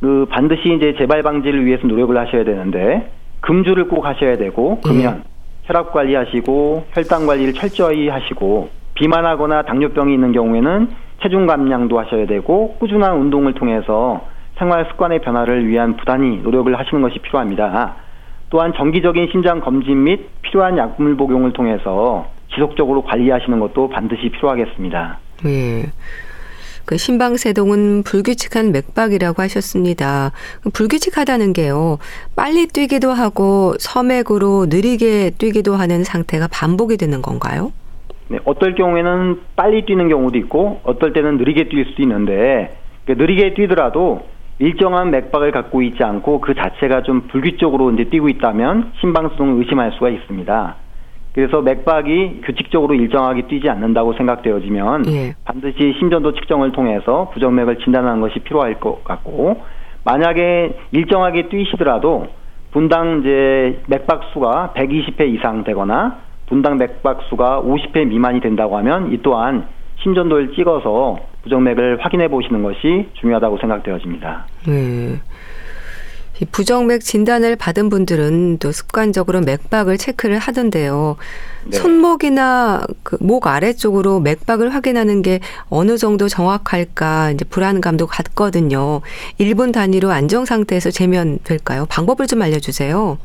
그 0.00 0.26
반드시 0.30 0.72
이제 0.72 0.94
재발 0.96 1.24
방지를 1.24 1.66
위해서 1.66 1.84
노력을 1.88 2.16
하셔야 2.16 2.44
되는데 2.44 3.10
금주를 3.40 3.88
꼭 3.88 4.06
하셔야 4.06 4.36
되고 4.36 4.78
그러면 4.84 5.24
예. 5.24 5.30
혈압 5.64 5.92
관리하시고 5.92 6.86
혈당 6.92 7.26
관리를 7.26 7.54
철저히 7.54 8.08
하시고 8.08 8.68
비만하거나 8.94 9.62
당뇨병이 9.62 10.14
있는 10.14 10.30
경우에는 10.30 10.90
체중 11.22 11.48
감량도 11.48 11.98
하셔야 11.98 12.26
되고 12.26 12.76
꾸준한 12.78 13.16
운동을 13.16 13.54
통해서 13.54 14.22
생활 14.58 14.86
습관의 14.90 15.20
변화를 15.20 15.68
위한 15.68 15.96
부단히 15.96 16.38
노력을 16.38 16.76
하시는 16.78 17.02
것이 17.02 17.18
필요합니다. 17.18 17.96
또한 18.50 18.72
정기적인 18.76 19.28
심장 19.32 19.60
검진 19.60 20.04
및 20.04 20.28
필요한 20.42 20.78
약물 20.78 21.16
복용을 21.16 21.52
통해서 21.52 22.30
지속적으로 22.54 23.02
관리하시는 23.02 23.58
것도 23.58 23.88
반드시 23.88 24.30
필요하겠습니다. 24.30 25.18
네. 25.44 25.86
그 26.86 26.96
심방세동은 26.96 28.04
불규칙한 28.04 28.70
맥박이라고 28.70 29.42
하셨습니다. 29.42 30.30
불규칙하다는 30.72 31.52
게요. 31.52 31.98
빨리 32.36 32.68
뛰기도 32.68 33.10
하고 33.10 33.74
서맥으로 33.78 34.66
느리게 34.66 35.32
뛰기도 35.36 35.74
하는 35.74 36.04
상태가 36.04 36.46
반복이 36.50 36.96
되는 36.96 37.22
건가요? 37.22 37.72
네, 38.28 38.38
어떨 38.44 38.76
경우에는 38.76 39.40
빨리 39.56 39.84
뛰는 39.84 40.08
경우도 40.08 40.38
있고 40.38 40.80
어떨 40.84 41.12
때는 41.12 41.38
느리게 41.38 41.68
뛸 41.68 41.86
수도 41.86 42.02
있는데 42.02 42.76
그 43.04 43.12
느리게 43.12 43.54
뛰더라도 43.54 44.22
일정한 44.58 45.10
맥박을 45.10 45.52
갖고 45.52 45.82
있지 45.82 46.02
않고 46.02 46.40
그 46.40 46.54
자체가 46.54 47.02
좀 47.02 47.22
불규칙적으로 47.28 47.90
이제 47.92 48.04
뛰고 48.04 48.28
있다면 48.28 48.92
심방수동을 49.00 49.58
의심할 49.58 49.92
수가 49.92 50.08
있습니다. 50.08 50.76
그래서 51.34 51.60
맥박이 51.60 52.40
규칙적으로 52.46 52.94
일정하게 52.94 53.42
뛰지 53.42 53.68
않는다고 53.68 54.14
생각되어지면 54.14 55.04
예. 55.08 55.34
반드시 55.44 55.94
심전도 55.98 56.32
측정을 56.32 56.72
통해서 56.72 57.28
부정맥을 57.34 57.76
진단하는 57.80 58.22
것이 58.22 58.38
필요할 58.38 58.80
것 58.80 59.04
같고 59.04 59.60
만약에 60.04 60.78
일정하게 60.92 61.50
뛰시더라도 61.50 62.28
분당 62.70 63.20
이제 63.20 63.82
맥박 63.86 64.30
수가 64.32 64.72
120회 64.76 65.28
이상 65.34 65.62
되거나 65.64 66.16
분당 66.46 66.78
맥박 66.78 67.22
수가 67.28 67.60
50회 67.60 68.06
미만이 68.06 68.40
된다고 68.40 68.78
하면 68.78 69.12
이 69.12 69.18
또한 69.20 69.66
심전도를 70.02 70.54
찍어서 70.54 71.18
부정맥을 71.56 72.04
확인해 72.04 72.28
보시는 72.28 72.62
것이 72.62 73.08
중요하다고 73.20 73.58
생각되어집니다. 73.58 74.46
네. 74.66 75.20
부정맥 76.52 77.00
진단을 77.00 77.56
받은 77.56 77.88
분들은 77.88 78.58
또 78.58 78.70
습관적으로 78.70 79.40
맥박을 79.40 79.96
체크를 79.96 80.38
하던데요. 80.38 81.16
네. 81.64 81.76
손목이나 81.78 82.82
그 83.02 83.16
목 83.20 83.46
아래쪽으로 83.46 84.20
맥박을 84.20 84.74
확인하는 84.74 85.22
게 85.22 85.40
어느 85.70 85.96
정도 85.96 86.28
정확할까 86.28 87.30
이제 87.30 87.44
불안감도 87.46 88.06
갖거든요. 88.06 89.00
1분 89.40 89.72
단위로 89.72 90.10
안정 90.10 90.44
상태에서 90.44 90.90
재면 90.90 91.38
될까요? 91.42 91.86
방법을 91.88 92.26
좀 92.26 92.42
알려주세요. 92.42 93.18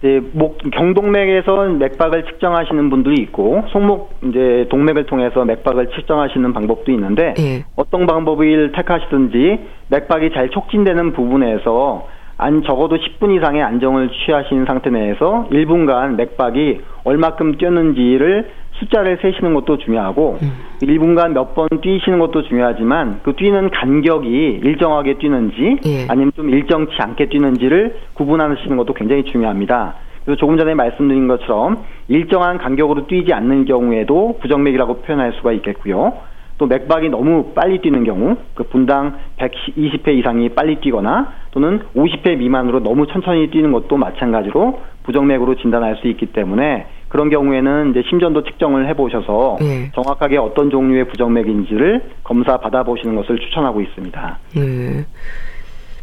이제 0.00 0.22
목 0.32 0.58
경동맥에서 0.72 1.66
맥박을 1.66 2.24
측정하시는 2.24 2.88
분들이 2.88 3.22
있고 3.22 3.64
손목 3.70 4.14
이제 4.24 4.66
동맥을 4.70 5.04
통해서 5.04 5.44
맥박을 5.44 5.90
측정하시는 5.90 6.52
방법도 6.54 6.90
있는데 6.92 7.34
예. 7.38 7.64
어떤 7.76 8.06
방법을 8.06 8.72
택하시든지 8.72 9.60
맥박이 9.88 10.32
잘 10.32 10.48
촉진되는 10.48 11.12
부분에서 11.12 12.08
안 12.38 12.62
적어도 12.62 12.96
10분 12.96 13.36
이상의 13.36 13.62
안정을 13.62 14.08
취하신 14.08 14.64
상태 14.64 14.88
내에서 14.88 15.46
1분간 15.52 16.16
맥박이 16.16 16.80
얼마큼 17.04 17.58
뛰었는지를 17.58 18.50
숫자를 18.80 19.18
세시는 19.22 19.54
것도 19.54 19.78
중요하고 19.78 20.38
음. 20.42 20.52
1분간 20.82 21.32
몇 21.32 21.54
번 21.54 21.68
뛰시는 21.80 22.18
것도 22.18 22.42
중요하지만 22.44 23.20
그 23.22 23.34
뛰는 23.34 23.70
간격이 23.70 24.60
일정하게 24.64 25.14
뛰는지 25.14 25.78
예. 25.86 26.06
아니면 26.08 26.32
좀 26.34 26.48
일정치 26.50 26.96
않게 26.98 27.26
뛰는지를 27.26 27.96
구분하시는 28.14 28.76
것도 28.76 28.94
굉장히 28.94 29.24
중요합니다. 29.24 29.94
그래서 30.24 30.38
조금 30.38 30.56
전에 30.58 30.74
말씀드린 30.74 31.28
것처럼 31.28 31.78
일정한 32.08 32.58
간격으로 32.58 33.06
뛰지 33.06 33.32
않는 33.32 33.64
경우에도 33.64 34.38
부정맥이라고 34.40 35.02
표현할 35.02 35.32
수가 35.34 35.52
있겠고요. 35.52 36.12
또 36.58 36.66
맥박이 36.66 37.08
너무 37.08 37.52
빨리 37.54 37.78
뛰는 37.78 38.04
경우 38.04 38.36
그 38.54 38.64
분당 38.64 39.14
120회 39.38 40.08
이상이 40.18 40.50
빨리 40.50 40.76
뛰거나 40.76 41.32
또는 41.52 41.80
50회 41.96 42.36
미만으로 42.36 42.80
너무 42.80 43.06
천천히 43.06 43.48
뛰는 43.48 43.72
것도 43.72 43.96
마찬가지로 43.96 44.78
부정맥으로 45.04 45.54
진단할 45.54 45.96
수 45.96 46.06
있기 46.08 46.26
때문에 46.26 46.86
그런 47.10 47.28
경우에는 47.28 47.90
이제 47.90 48.02
심전도 48.08 48.44
측정을 48.44 48.88
해보셔서 48.88 49.56
네. 49.60 49.90
정확하게 49.94 50.38
어떤 50.38 50.70
종류의 50.70 51.08
부정맥인지를 51.08 52.02
검사 52.24 52.56
받아보시는 52.56 53.16
것을 53.16 53.38
추천하고 53.40 53.80
있습니다. 53.82 54.38
네. 54.54 55.04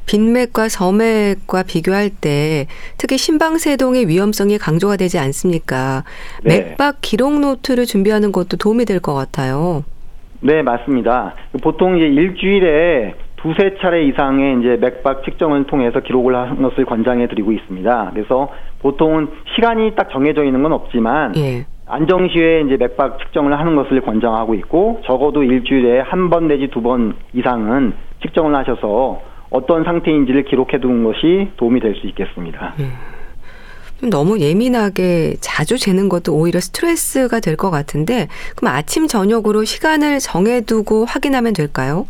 빈맥과 0.06 0.68
서맥과 0.70 1.64
비교할 1.64 2.10
때 2.10 2.68
특히 2.98 3.18
심방세동의 3.18 4.08
위험성이 4.10 4.58
강조가 4.58 4.98
되지 4.98 5.18
않습니까? 5.18 6.04
네. 6.44 6.60
맥박 6.60 6.98
기록 7.02 7.40
노트를 7.40 7.86
준비하는 7.86 8.32
것도 8.34 8.58
도움이 8.58 8.86
될 8.86 9.00
것 9.00 9.14
같아요. 9.14 9.84
네, 10.42 10.62
맞습니다. 10.62 11.36
보통 11.64 11.98
이제 11.98 12.06
일주일에 12.08 13.16
두세 13.38 13.76
차례 13.82 14.04
이상의 14.08 14.60
이제 14.60 14.78
맥박 14.80 15.24
측정을 15.24 15.66
통해서 15.68 16.00
기록을 16.00 16.36
하는 16.36 16.62
것을 16.62 16.86
권장해 16.86 17.28
드리고 17.28 17.52
있습니다. 17.52 18.12
그래서 18.14 18.50
보통은 18.80 19.28
시간이 19.56 19.96
딱 19.96 20.10
정해져 20.12 20.44
있는 20.44 20.64
건 20.64 20.74
없지만 20.74 21.36
예. 21.38 21.66
안정시에 21.86 22.62
이제 22.66 22.78
맥박 22.78 23.20
측정을 23.20 23.58
하는 23.58 23.76
것을 23.76 24.02
권장하고 24.02 24.56
있고 24.56 25.02
적어도 25.06 25.44
일주일에 25.44 26.02
한 26.02 26.30
번 26.30 26.48
내지 26.48 26.68
두 26.68 26.82
번 26.82 27.16
이상은 27.34 27.94
측정을 28.22 28.56
하셔서 28.56 29.22
어떤 29.50 29.84
상태인지를 29.86 30.44
기록해 30.44 30.80
두는 30.82 31.04
것이 31.06 31.50
도움이 31.58 31.80
될 31.80 31.96
수 31.96 32.08
있겠습니다. 32.08 32.74
예. 32.80 32.88
너무 34.10 34.40
예민하게 34.40 35.36
자주 35.40 35.78
재는 35.78 36.10
것도 36.10 36.36
오히려 36.36 36.60
스트레스가 36.60 37.40
될 37.40 37.56
것 37.56 37.72
같은데 37.72 38.28
그럼 38.56 38.74
아침 38.76 39.08
저녁으로 39.08 39.64
시간을 39.64 40.20
정해두고 40.20 41.06
확인하면 41.06 41.54
될까요? 41.54 42.06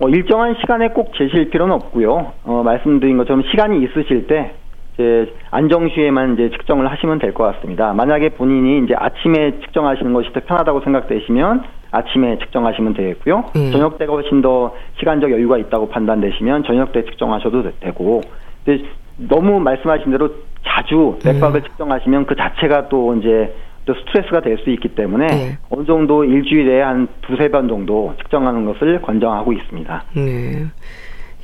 어, 0.00 0.08
일정한 0.08 0.56
시간에 0.60 0.88
꼭 0.88 1.12
재실 1.14 1.50
필요는 1.50 1.74
없고요. 1.74 2.32
어, 2.44 2.62
말씀드린 2.64 3.18
것처럼 3.18 3.42
시간이 3.50 3.82
있으실 3.84 4.26
때 4.26 4.52
이제 4.94 5.30
안정시에만 5.50 6.34
이제 6.34 6.50
측정을 6.50 6.90
하시면 6.90 7.18
될 7.18 7.34
것 7.34 7.44
같습니다. 7.44 7.92
만약에 7.92 8.30
본인이 8.30 8.82
이제 8.84 8.94
아침에 8.96 9.60
측정하시는 9.60 10.10
것이 10.14 10.32
더 10.32 10.40
편하다고 10.40 10.80
생각되시면 10.80 11.64
아침에 11.90 12.38
측정하시면 12.38 12.94
되겠고요. 12.94 13.44
음. 13.56 13.72
저녁 13.72 13.98
때가 13.98 14.14
훨씬 14.14 14.40
더 14.40 14.74
시간적 14.98 15.30
여유가 15.32 15.58
있다고 15.58 15.90
판단되시면 15.90 16.64
저녁 16.64 16.92
때 16.92 17.04
측정하셔도 17.04 17.70
되고 17.80 18.22
근데 18.64 18.84
너무 19.16 19.60
말씀하신 19.60 20.12
대로 20.12 20.30
자주 20.64 21.18
맥박을 21.24 21.60
음. 21.60 21.64
측정하시면 21.64 22.26
그 22.26 22.36
자체가 22.36 22.88
또 22.88 23.14
이제 23.16 23.54
또 23.86 23.94
스트레스가 23.94 24.40
될 24.42 24.58
수 24.58 24.70
있기 24.70 24.88
때문에 24.88 25.26
네. 25.26 25.58
어느 25.70 25.84
정도 25.86 26.24
일주일에 26.24 26.82
한 26.82 27.08
두세 27.22 27.48
번 27.48 27.68
정도 27.68 28.14
측정하는 28.18 28.64
것을 28.66 29.00
권장하고 29.02 29.52
있습니다. 29.52 30.04
네. 30.16 30.66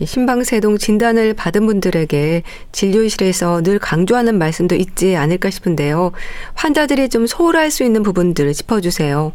심방세동 0.05 0.77
진단을 0.77 1.33
받은 1.35 1.65
분들에게 1.65 2.43
진료실에서 2.73 3.63
늘 3.63 3.79
강조하는 3.79 4.39
말씀도 4.39 4.75
있지 4.75 5.17
않을까 5.17 5.49
싶은데요. 5.49 6.13
환자들이 6.55 7.09
좀 7.09 7.27
소홀할 7.27 7.71
수 7.71 7.83
있는 7.83 8.03
부분들을 8.03 8.53
짚어주세요. 8.53 9.33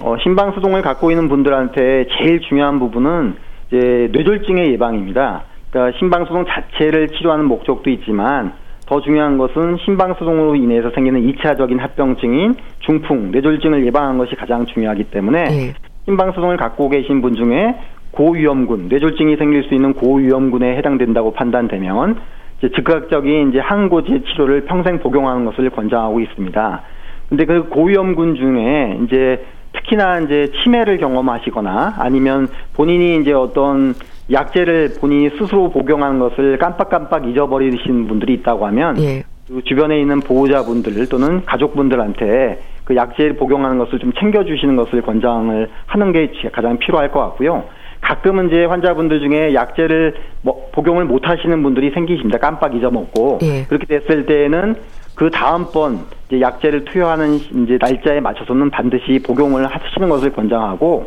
어, 0.00 0.16
심방수동을 0.22 0.80
갖고 0.82 1.10
있는 1.10 1.28
분들한테 1.28 2.06
제일 2.18 2.40
중요한 2.40 2.78
부분은 2.78 3.36
이제 3.68 4.08
뇌졸중의 4.12 4.72
예방입니다. 4.72 5.44
그러니까 5.70 5.98
심방수동 5.98 6.46
자체를 6.46 7.08
치료하는 7.08 7.44
목적도 7.44 7.90
있지만 7.90 8.54
더 8.86 9.00
중요한 9.00 9.36
것은 9.36 9.78
심방수동으로 9.84 10.54
인해서 10.54 10.90
생기는 10.90 11.20
2차적인 11.20 11.78
합병증인 11.78 12.54
중풍, 12.80 13.32
뇌졸중을 13.32 13.84
예방하는 13.84 14.16
것이 14.18 14.36
가장 14.36 14.64
중요하기 14.64 15.04
때문에 15.04 15.44
네. 15.44 15.74
심방수동을 16.04 16.56
갖고 16.56 16.88
계신 16.88 17.20
분 17.20 17.34
중에 17.34 17.74
고위험군, 18.12 18.88
뇌졸중이 18.88 19.36
생길 19.36 19.64
수 19.64 19.74
있는 19.74 19.92
고위험군에 19.92 20.76
해당된다고 20.76 21.32
판단되면 21.32 22.16
이제 22.58 22.70
즉각적인 22.70 23.50
이제 23.50 23.58
항고제 23.58 24.22
치료를 24.22 24.64
평생 24.64 25.00
복용하는 25.00 25.44
것을 25.44 25.68
권장하고 25.70 26.20
있습니다. 26.20 26.82
근데 27.28 27.44
그 27.44 27.68
고위험군 27.68 28.36
중에 28.36 28.98
이제 29.04 29.44
특히나 29.72 30.20
이제 30.20 30.50
치매를 30.62 30.98
경험하시거나 30.98 31.96
아니면 31.98 32.48
본인이 32.74 33.16
이제 33.20 33.32
어떤 33.32 33.94
약제를 34.30 34.96
본인이 35.00 35.30
스스로 35.30 35.70
복용하는 35.70 36.18
것을 36.18 36.58
깜빡깜빡 36.58 37.28
잊어버리신 37.28 38.08
분들이 38.08 38.34
있다고 38.34 38.66
하면 38.66 38.98
예. 39.00 39.24
그 39.48 39.62
주변에 39.64 40.00
있는 40.00 40.20
보호자분들 40.20 41.08
또는 41.08 41.44
가족분들한테 41.44 42.60
그 42.84 42.96
약제를 42.96 43.36
복용하는 43.36 43.78
것을 43.78 43.98
좀 43.98 44.12
챙겨주시는 44.12 44.76
것을 44.76 45.02
권장을 45.02 45.68
하는 45.86 46.12
게 46.12 46.30
가장 46.52 46.78
필요할 46.78 47.12
것 47.12 47.20
같고요. 47.20 47.64
가끔은 48.00 48.48
이제 48.48 48.64
환자분들 48.64 49.20
중에 49.20 49.54
약제를 49.54 50.14
뭐 50.42 50.68
복용을 50.72 51.04
못 51.04 51.28
하시는 51.28 51.62
분들이 51.62 51.90
생기십니다. 51.90 52.38
깜빡 52.38 52.74
잊어먹고 52.74 53.38
예. 53.42 53.64
그렇게 53.64 53.86
됐을 53.86 54.26
때는 54.26 54.76
그 55.14 55.30
다음번 55.30 56.00
이제 56.28 56.40
약제를 56.40 56.84
투여하는 56.84 57.36
이제 57.36 57.78
날짜에 57.80 58.20
맞춰서는 58.20 58.70
반드시 58.70 59.20
복용을 59.24 59.66
하시는 59.66 60.08
것을 60.08 60.32
권장하고 60.32 61.06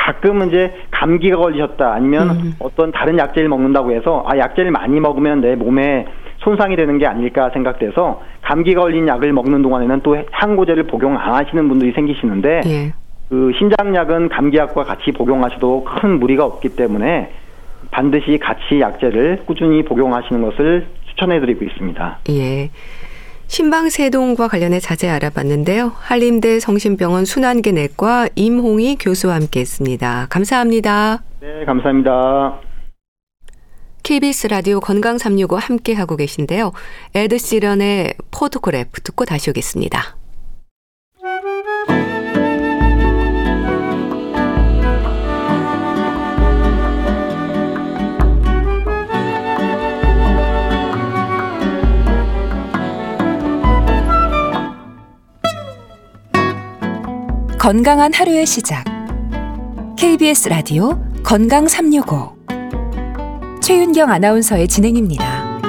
가끔은 0.00 0.48
이제 0.48 0.72
감기가 0.90 1.36
걸리셨다 1.36 1.92
아니면 1.92 2.30
음. 2.30 2.54
어떤 2.58 2.90
다른 2.90 3.18
약제를 3.18 3.48
먹는다고 3.48 3.92
해서 3.92 4.24
아 4.26 4.36
약제를 4.38 4.70
많이 4.70 4.98
먹으면 4.98 5.42
내 5.42 5.54
몸에 5.54 6.06
손상이 6.38 6.74
되는 6.74 6.98
게 6.98 7.06
아닐까 7.06 7.50
생각돼서 7.50 8.22
감기 8.40 8.74
걸린 8.74 9.06
약을 9.06 9.32
먹는 9.32 9.60
동안에는 9.60 10.00
또 10.02 10.16
항고제를 10.30 10.84
복용 10.84 11.18
안 11.18 11.34
하시는 11.34 11.68
분들이 11.68 11.92
생기시는데 11.92 12.60
예. 12.66 12.92
그 13.28 13.52
심장약은 13.58 14.30
감기약과 14.30 14.84
같이 14.84 15.12
복용하셔도 15.12 15.84
큰 15.84 16.18
무리가 16.18 16.46
없기 16.46 16.70
때문에 16.70 17.30
반드시 17.90 18.38
같이 18.38 18.80
약제를 18.80 19.42
꾸준히 19.44 19.84
복용하시는 19.84 20.42
것을 20.42 20.86
추천해드리고 21.10 21.64
있습니다. 21.64 22.18
예. 22.30 22.70
심방세동과 23.50 24.46
관련해 24.46 24.78
자세히 24.78 25.10
알아봤는데요. 25.10 25.92
한림대 25.96 26.60
성심병원 26.60 27.24
순환기내과 27.24 28.28
임홍의 28.36 28.96
교수와 29.00 29.34
함께했습니다. 29.34 30.28
감사합니다. 30.30 31.24
네, 31.40 31.64
감사합니다. 31.66 32.60
KBS 34.04 34.46
라디오 34.46 34.78
건강 34.78 35.18
365 35.18 35.56
함께 35.56 35.94
하고 35.94 36.14
계신데요. 36.14 36.70
에드 37.16 37.38
시런의 37.38 38.14
Photograph 38.30 39.00
듣고 39.00 39.24
다시 39.24 39.50
오겠습니다. 39.50 40.19
건강한 57.60 58.10
하루의 58.14 58.46
시작. 58.46 58.86
KBS 59.98 60.48
라디오 60.48 60.98
건강 61.22 61.68
365. 61.68 62.34
최윤경 63.60 64.10
아나운서의 64.10 64.66
진행입니다. 64.66 65.60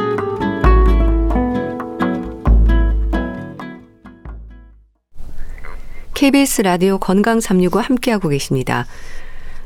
KBS 6.14 6.62
라디오 6.62 6.98
건강 6.98 7.42
365 7.42 7.82
함께하고 7.82 8.30
계십니다. 8.30 8.86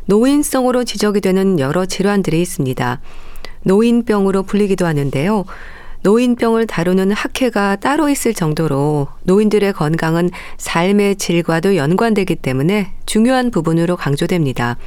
노인성으로 0.08 0.84
지적이 0.84 1.22
되는 1.22 1.60
여러 1.60 1.86
질환들이 1.86 2.42
있습니다. 2.42 3.02
노인병으로 3.62 4.42
불리기도 4.42 4.88
하는데요. 4.88 5.46
노인병을 6.06 6.68
다루는 6.68 7.12
학회가 7.13 7.78
따로 7.78 8.10
있을 8.10 8.36
정도로 8.36 9.08
노인들의 9.24 9.74
건강은 9.74 10.30
삶의 10.58 11.15
질과도 11.15 11.76
연관되기 11.78 12.36
때문에 12.36 12.91
중요한 13.08 13.50
부분으로 13.50 13.96
강조됩니다. 13.96 14.78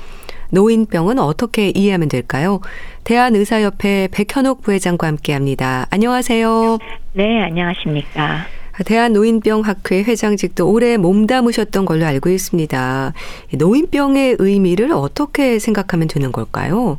노인병은 0.50 1.18
어떻게 1.18 1.70
이해하면 1.70 2.08
될까요? 2.08 2.60
대한의사협회 3.02 4.10
백현옥 4.12 4.62
부회장과 4.62 5.08
함께 5.08 5.32
합니다. 5.32 5.88
안녕하세요. 5.90 6.78
네, 7.14 7.42
안녕하십니까. 7.42 8.46
대한노인병학회 8.86 10.04
회장직도 10.04 10.70
오래 10.70 10.96
몸담으셨던 10.96 11.84
걸로 11.84 12.06
알고 12.06 12.30
있습니다. 12.30 13.12
노인병의 13.54 14.36
의미를 14.38 14.92
어떻게 14.92 15.58
생각하면 15.58 16.06
되는 16.06 16.30
걸까요? 16.30 16.98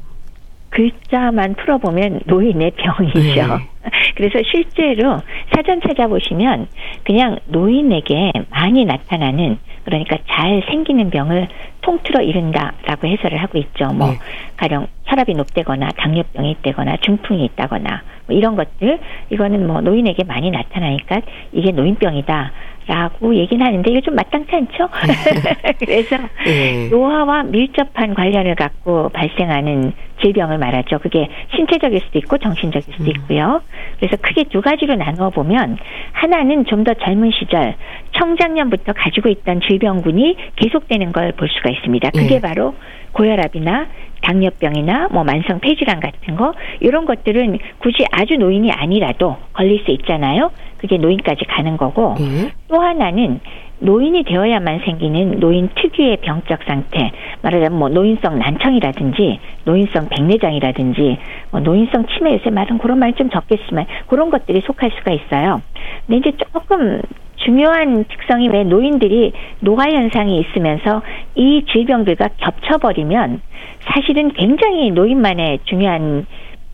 글자만 0.70 1.56
풀어보면 1.56 2.22
노인의 2.26 2.72
병이죠. 2.72 3.20
네. 3.20 3.70
그래서 4.16 4.40
실제로 4.52 5.20
사전 5.54 5.82
찾아보시면 5.82 6.68
그냥 7.04 7.38
노인에게 7.48 8.32
많이 8.50 8.86
나타나는 8.86 9.58
그러니까 9.86 10.18
잘 10.28 10.62
생기는 10.70 11.10
병을 11.10 11.48
통틀어 11.82 12.22
이른다라고 12.22 13.08
해설을 13.08 13.38
하고 13.42 13.58
있죠. 13.58 13.88
뭐 13.94 14.12
네. 14.12 14.18
가령 14.58 14.88
혈압이 15.06 15.34
높다거나 15.34 15.90
당뇨병이 15.98 16.52
있다거나 16.52 16.98
중풍이 16.98 17.46
있다거나 17.46 18.04
뭐 18.28 18.38
이런 18.38 18.56
것들 18.56 19.00
이거는 19.32 19.66
뭐 19.66 19.82
노인에게 19.82 20.24
많이 20.26 20.52
나타나니까 20.52 21.22
이게 21.52 21.72
노인병이다. 21.72 22.52
라고 22.88 23.36
얘기는 23.36 23.64
하는데 23.64 23.90
이게 23.92 24.02
좀 24.02 24.16
마땅치 24.16 24.56
않죠? 24.56 24.90
그래서 25.80 26.18
네. 26.46 26.88
노화와 26.90 27.44
밀접한 27.44 28.16
관련을 28.16 28.56
갖고 28.56 29.10
발생하는 29.10 29.94
질병을 30.22 30.58
말하죠. 30.58 31.00
그게 31.00 31.30
신체적일 31.56 32.00
수도 32.02 32.18
있고 32.20 32.38
정신적일 32.40 32.94
수도 32.94 33.04
음. 33.06 33.10
있고요. 33.10 33.62
그래서 34.00 34.18
크게 34.22 34.46
두 34.46 34.62
가지로 34.62 34.96
나누어 34.96 35.30
보면 35.30 35.78
하나는 36.14 36.66
좀 36.66 36.80
더 36.84 36.94
젊은 36.94 37.30
시절 37.32 37.76
청장년부터 38.18 38.94
가지고 38.94 39.28
있던 39.30 39.60
질병군이 39.62 40.36
계속되는 40.56 41.12
걸 41.12 41.32
볼 41.34 41.48
수가 41.50 41.70
있습니다. 41.70 42.10
그게 42.12 42.36
네. 42.36 42.42
바로 42.42 42.74
고혈압이나 43.12 43.88
당뇨병이나 44.22 45.08
뭐 45.12 45.24
만성 45.24 45.60
폐질환 45.60 46.00
같은 46.00 46.36
거 46.36 46.54
이런 46.80 47.06
것들은 47.06 47.58
굳이 47.80 48.04
아주 48.12 48.36
노인이 48.38 48.72
아니라도 48.72 49.38
걸릴 49.54 49.84
수 49.86 49.92
있잖아요. 49.92 50.52
그게 50.80 50.98
노인까지 50.98 51.46
가는 51.46 51.78
거고 51.78 52.16
네. 52.18 52.52
또 52.68 52.80
하나는 52.80 53.40
노인이 53.82 54.24
되어야만 54.24 54.82
생기는 54.84 55.40
노인 55.40 55.70
특유의 55.76 56.18
병적 56.18 56.60
상태 56.68 57.12
말하자면 57.42 57.78
뭐 57.80 57.88
노인성 57.90 58.38
난청이라든지 58.40 59.40
노인성 59.64 60.10
백내장이라든지 60.10 61.18
뭐 61.52 61.62
노인성 61.62 62.08
치매 62.08 62.34
요새 62.34 62.50
말은 62.50 62.78
그런 62.80 63.00
말 63.00 63.14
좀 63.20 63.30
적겠지만 63.30 63.86
그런 64.08 64.30
것들이 64.30 64.62
속할 64.62 64.92
수가 64.98 65.12
있어요. 65.12 65.62
근데 66.08 66.30
이제 66.30 66.38
조금 66.54 67.02
중요한 67.36 68.06
특성이 68.06 68.48
왜 68.50 68.64
노인들이 68.64 69.34
노화 69.60 69.86
현상이 69.86 70.40
있으면서 70.40 71.02
이 71.36 71.66
질병들과 71.72 72.30
겹쳐버리면 72.38 73.42
사실은 73.82 74.32
굉장히 74.34 74.92
노인만의 74.92 75.60
중요한 75.66 76.26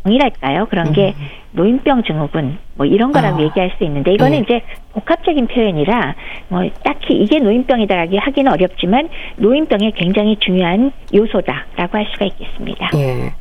병이랄까요? 0.03 0.67
그런 0.67 0.93
게 0.93 1.13
음. 1.17 1.25
노인병 1.55 2.03
증후군 2.03 2.57
뭐 2.75 2.85
이런 2.85 3.11
거라고 3.11 3.37
아. 3.37 3.41
얘기할 3.41 3.71
수 3.77 3.83
있는데 3.85 4.13
이거는 4.13 4.39
네. 4.39 4.43
이제 4.43 4.61
복합적인 4.93 5.47
표현이라 5.47 6.15
뭐 6.49 6.69
딱히 6.83 7.15
이게 7.15 7.39
노인병이다라고 7.39 8.17
하기는 8.19 8.51
어렵지만 8.51 9.09
노인병의 9.37 9.93
굉장히 9.95 10.37
중요한 10.39 10.91
요소다라고 11.13 11.97
할 11.97 12.07
수가 12.13 12.25
있겠습니다. 12.25 12.89
네. 12.93 13.33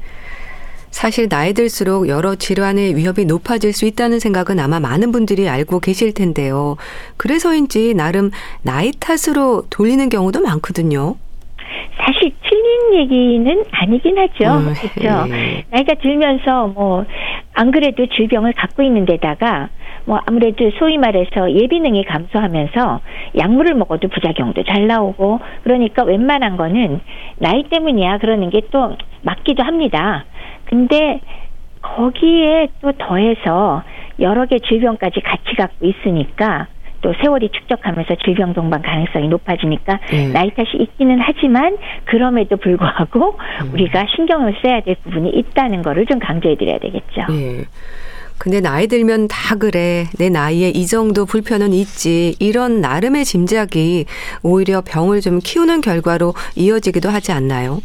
사실 0.90 1.28
나이 1.28 1.52
들수록 1.54 2.06
여러 2.06 2.36
질환의 2.36 2.94
위협이 2.94 3.24
높아질 3.24 3.72
수 3.72 3.84
있다는 3.84 4.20
생각은 4.20 4.60
아마 4.60 4.78
많은 4.78 5.10
분들이 5.10 5.48
알고 5.48 5.80
계실 5.80 6.14
텐데요. 6.14 6.76
그래서인지 7.16 7.94
나름 7.94 8.30
나이 8.62 8.92
탓으로 8.92 9.64
돌리는 9.70 10.08
경우도 10.08 10.40
많거든요. 10.40 11.16
사실 11.98 12.32
틀린 12.42 12.94
얘기는 13.00 13.64
아니긴 13.70 14.18
하죠. 14.18 14.44
음, 14.58 14.74
그렇죠. 14.74 15.34
예. 15.34 15.64
나이가 15.70 15.94
들면서 15.94 16.68
뭐 16.68 17.04
안 17.56 17.70
그래도 17.70 18.06
질병을 18.06 18.52
갖고 18.52 18.82
있는 18.82 19.06
데다가 19.06 19.68
뭐 20.06 20.20
아무래도 20.26 20.70
소위 20.78 20.98
말해서 20.98 21.52
예비능이 21.52 22.04
감소하면서 22.04 23.00
약물을 23.38 23.74
먹어도 23.76 24.08
부작용도 24.08 24.64
잘 24.64 24.86
나오고 24.88 25.38
그러니까 25.62 26.02
웬만한 26.02 26.56
거는 26.56 27.00
나이 27.38 27.62
때문이야 27.64 28.18
그러는 28.18 28.50
게 28.50 28.60
또 28.72 28.96
맞기도 29.22 29.62
합니다. 29.62 30.24
근데 30.64 31.20
거기에 31.80 32.68
또 32.82 32.92
더해서 32.92 33.82
여러 34.20 34.46
개 34.46 34.58
질병까지 34.58 35.20
같이 35.20 35.54
갖고 35.56 35.86
있으니까 35.86 36.66
또 37.04 37.12
세월이 37.22 37.50
축적하면서 37.50 38.16
질병 38.24 38.54
동반 38.54 38.80
가능성이 38.80 39.28
높아지니까 39.28 40.00
네. 40.10 40.28
나이 40.28 40.48
탓이 40.54 40.70
있기는 40.80 41.18
하지만 41.20 41.76
그럼에도 42.06 42.56
불구하고 42.56 43.38
음. 43.62 43.74
우리가 43.74 44.06
신경을 44.16 44.56
써야 44.64 44.80
될 44.80 44.96
부분이 45.04 45.28
있다는 45.28 45.82
거를 45.82 46.06
좀 46.06 46.18
강조해 46.18 46.56
드려야 46.56 46.78
되겠죠. 46.78 47.26
네. 47.28 47.64
근데 48.38 48.60
나이 48.60 48.86
들면 48.86 49.28
다 49.28 49.54
그래. 49.56 50.06
내 50.18 50.30
나이에 50.30 50.70
이 50.70 50.86
정도 50.86 51.26
불편은 51.26 51.74
있지. 51.74 52.34
이런 52.40 52.80
나름의 52.80 53.26
짐작이 53.26 54.06
오히려 54.42 54.80
병을 54.80 55.20
좀 55.20 55.40
키우는 55.44 55.82
결과로 55.82 56.32
이어지기도 56.56 57.10
하지 57.10 57.32
않나요? 57.32 57.80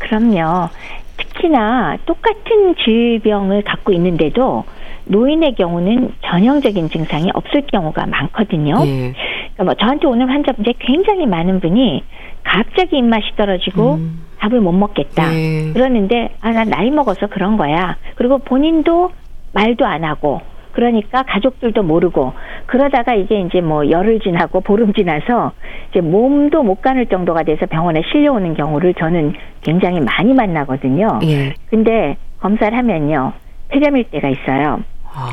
그럼요. 0.00 0.68
특히나 1.16 1.96
똑같은 2.06 2.74
질병을 2.84 3.62
갖고 3.62 3.92
있는데도 3.92 4.64
노인의 5.06 5.54
경우는 5.54 6.12
전형적인 6.22 6.88
증상이 6.90 7.30
없을 7.34 7.62
경우가 7.66 8.06
많거든요. 8.06 8.74
예. 8.86 9.12
그러니까 9.54 9.64
뭐 9.64 9.74
저한테 9.74 10.06
오는 10.06 10.28
환자분들 10.28 10.74
굉장히 10.78 11.26
많은 11.26 11.60
분이 11.60 12.02
갑자기 12.42 12.98
입맛이 12.98 13.24
떨어지고 13.36 13.94
음. 13.94 14.20
밥을 14.38 14.60
못 14.60 14.72
먹겠다. 14.72 15.34
예. 15.34 15.72
그러는데 15.72 16.30
아 16.40 16.50
나 16.50 16.64
나이 16.64 16.90
먹어서 16.90 17.26
그런 17.28 17.56
거야. 17.56 17.96
그리고 18.16 18.38
본인도 18.38 19.10
말도 19.52 19.86
안 19.86 20.04
하고 20.04 20.40
그러니까 20.72 21.22
가족들도 21.22 21.82
모르고 21.84 22.32
그러다가 22.66 23.14
이게 23.14 23.40
이제 23.40 23.60
뭐 23.60 23.88
열흘 23.90 24.18
지나고 24.20 24.60
보름 24.60 24.92
지나서 24.92 25.52
이제 25.90 26.00
몸도 26.00 26.62
못 26.64 26.82
가눌 26.82 27.06
정도가 27.06 27.44
돼서 27.44 27.66
병원에 27.66 28.02
실려오는 28.10 28.54
경우를 28.54 28.94
저는 28.94 29.34
굉장히 29.62 30.00
많이 30.00 30.34
만나거든요. 30.34 31.20
예. 31.24 31.54
근데 31.70 32.16
검사를 32.40 32.76
하면요. 32.76 33.32
폐렴일 33.68 34.04
때가 34.10 34.28
있어요. 34.28 34.80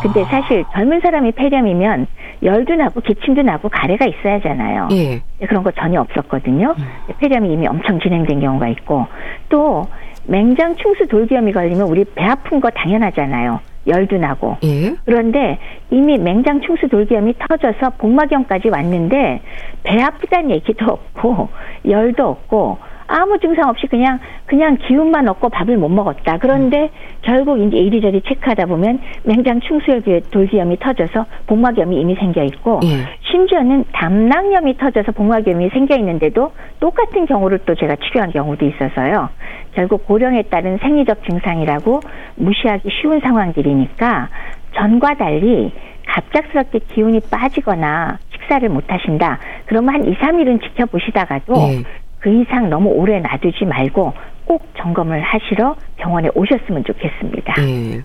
근데 0.01 0.23
사실 0.25 0.63
젊은 0.73 0.99
사람이 1.01 1.31
폐렴이면 1.33 2.07
열도 2.43 2.75
나고 2.75 3.01
기침도 3.01 3.41
나고 3.41 3.69
가래가 3.69 4.05
있어야 4.05 4.35
하잖아요. 4.35 4.87
예. 4.91 5.21
그런 5.45 5.63
거 5.63 5.71
전혀 5.71 6.01
없었거든요. 6.01 6.75
음. 6.77 7.15
폐렴이 7.19 7.51
이미 7.51 7.67
엄청 7.67 7.99
진행된 7.99 8.39
경우가 8.39 8.67
있고 8.69 9.05
또 9.49 9.87
맹장 10.25 10.75
충수 10.75 11.07
돌기염이 11.07 11.51
걸리면 11.51 11.87
우리 11.87 12.03
배 12.03 12.23
아픈 12.23 12.59
거 12.61 12.69
당연하잖아요. 12.69 13.59
열도 13.87 14.17
나고. 14.17 14.57
예? 14.63 14.95
그런데 15.05 15.57
이미 15.89 16.17
맹장 16.17 16.61
충수 16.61 16.87
돌기염이 16.87 17.33
터져서 17.39 17.91
복막염까지 17.97 18.69
왔는데 18.69 19.41
배 19.83 20.01
아프다는 20.01 20.51
얘기도 20.51 20.85
없고 20.85 21.49
열도 21.87 22.27
없고 22.27 22.77
아무 23.07 23.39
증상 23.39 23.69
없이 23.69 23.87
그냥 23.87 24.19
그냥 24.45 24.77
기운만 24.77 25.27
없고 25.27 25.49
밥을 25.49 25.77
못 25.77 25.89
먹었다. 25.89 26.37
그런데 26.39 26.83
음. 26.83 26.89
결국 27.21 27.59
이제 27.59 27.77
이리저리 27.77 28.21
체크하다 28.21 28.65
보면 28.65 28.99
맹장 29.23 29.61
충수혈 29.61 30.01
돌기염이 30.31 30.77
터져서 30.79 31.25
복막염이 31.47 31.99
이미 31.99 32.15
생겨 32.15 32.43
있고 32.43 32.79
예. 32.83 33.05
심지어는 33.29 33.85
담낭염이 33.91 34.77
터져서 34.77 35.11
복막염이 35.11 35.69
생겨 35.69 35.95
있는데도 35.97 36.51
똑같은 36.79 37.25
경우를 37.25 37.59
또 37.65 37.75
제가 37.75 37.95
치료한 37.97 38.31
경우도 38.31 38.65
있어서요. 38.65 39.29
결국 39.73 40.05
고령에 40.05 40.43
따른 40.43 40.77
생리적 40.77 41.23
증상이라고 41.29 42.01
무시하기 42.35 42.89
쉬운 43.01 43.19
상황들이니까 43.19 44.29
전과 44.75 45.15
달리 45.15 45.71
갑작스럽게 46.07 46.79
기운이 46.93 47.21
빠지거나 47.29 48.17
식사를 48.33 48.67
못 48.69 48.83
하신다. 48.91 49.39
그러면 49.65 49.93
한 49.93 50.05
2, 50.05 50.15
3일은 50.15 50.61
지켜보시다가도 50.61 51.53
네. 51.53 51.83
그 52.21 52.29
이상 52.29 52.69
너무 52.69 52.89
오래 52.89 53.19
놔두지 53.19 53.65
말고 53.65 54.13
꼭 54.45 54.63
점검을 54.77 55.21
하시러 55.21 55.75
병원에 55.97 56.29
오셨으면 56.35 56.83
좋겠습니다. 56.83 57.53
네. 57.55 58.01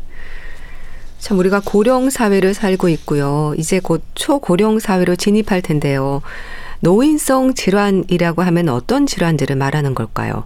참 1.18 1.38
우리가 1.38 1.60
고령 1.64 2.10
사회를 2.10 2.54
살고 2.54 2.88
있고요. 2.90 3.52
이제 3.58 3.80
곧 3.82 4.02
초고령 4.14 4.78
사회로 4.78 5.16
진입할 5.16 5.60
텐데요. 5.60 6.22
노인성 6.80 7.54
질환이라고 7.54 8.42
하면 8.42 8.68
어떤 8.68 9.06
질환들을 9.06 9.56
말하는 9.56 9.94
걸까요? 9.94 10.44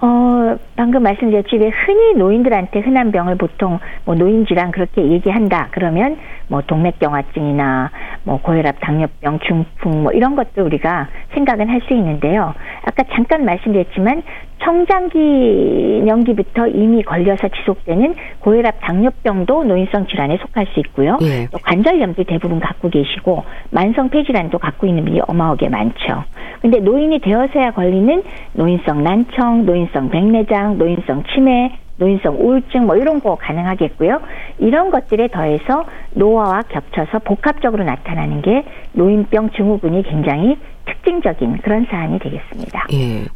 어, 0.00 0.56
방금 0.76 1.02
말씀드렸지, 1.02 1.56
왜 1.56 1.68
흔히 1.68 2.14
노인들한테 2.16 2.80
흔한 2.80 3.12
병을 3.12 3.36
보통 3.36 3.78
뭐 4.04 4.14
노인 4.14 4.46
질환 4.46 4.70
그렇게 4.70 5.02
얘기한다. 5.02 5.68
그러면 5.72 6.16
뭐 6.48 6.62
동맥경화증이나 6.62 7.90
뭐 8.24 8.40
고혈압, 8.40 8.76
당뇨병, 8.80 9.38
중풍 9.40 10.02
뭐 10.02 10.12
이런 10.12 10.36
것도 10.36 10.64
우리가 10.64 11.08
생각은 11.34 11.68
할 11.68 11.82
수 11.82 11.94
있는데요. 11.94 12.54
아까 12.84 13.02
잠깐 13.12 13.44
말씀드렸지만 13.44 14.22
청장기년기부터 14.62 16.68
이미 16.68 17.02
걸려서 17.02 17.48
지속되는 17.48 18.14
고혈압, 18.38 18.76
당뇨병도 18.80 19.64
노인성 19.64 20.06
질환에 20.06 20.38
속할 20.38 20.66
수 20.72 20.78
있고요. 20.80 21.18
예. 21.22 21.48
또 21.50 21.58
관절염도 21.58 22.22
대부분 22.24 22.60
갖고 22.60 22.88
계시고 22.88 23.44
만성 23.70 24.08
폐질환도 24.10 24.58
갖고 24.58 24.86
있는 24.86 25.04
분이 25.04 25.20
어마어마하게 25.26 25.68
많죠. 25.68 26.24
근데 26.60 26.78
노인이 26.78 27.18
되어서야 27.18 27.72
걸리는 27.72 28.22
노인성 28.52 29.02
난청, 29.02 29.66
노인성 29.66 30.10
백내장, 30.10 30.71
노인성 30.78 31.24
치매, 31.32 31.78
노인성 31.96 32.36
우울증 32.40 32.86
뭐 32.86 32.96
이런 32.96 33.20
거 33.20 33.36
가능하겠고요. 33.36 34.20
이런 34.58 34.90
것들에 34.90 35.28
더해서 35.28 35.84
노화와 36.12 36.62
겹쳐서 36.68 37.20
복합적으로 37.20 37.84
나타나는 37.84 38.42
게 38.42 38.64
노인병 38.92 39.50
증후군이 39.50 40.02
굉장히 40.02 40.58
특징적인 40.86 41.58
그런 41.58 41.86
사안이 41.90 42.18
되겠습니다. 42.18 42.86
예. 42.92 43.26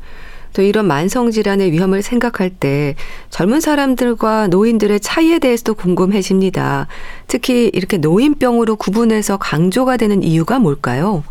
또 0.55 0.62
이런 0.62 0.87
만성 0.87 1.31
질환의 1.31 1.70
위험을 1.72 2.01
생각할 2.01 2.49
때 2.49 2.94
젊은 3.29 3.61
사람들과 3.61 4.49
노인들의 4.49 5.01
차이에 5.01 5.38
대해서도 5.38 5.75
궁금해집니다. 5.75 6.87
특히 7.27 7.70
이렇게 7.75 7.99
노인병으로 7.99 8.77
구분해서 8.77 9.37
강조가 9.37 9.99
되는 9.99 10.22
이유가 10.22 10.59
뭘까요? 10.59 11.25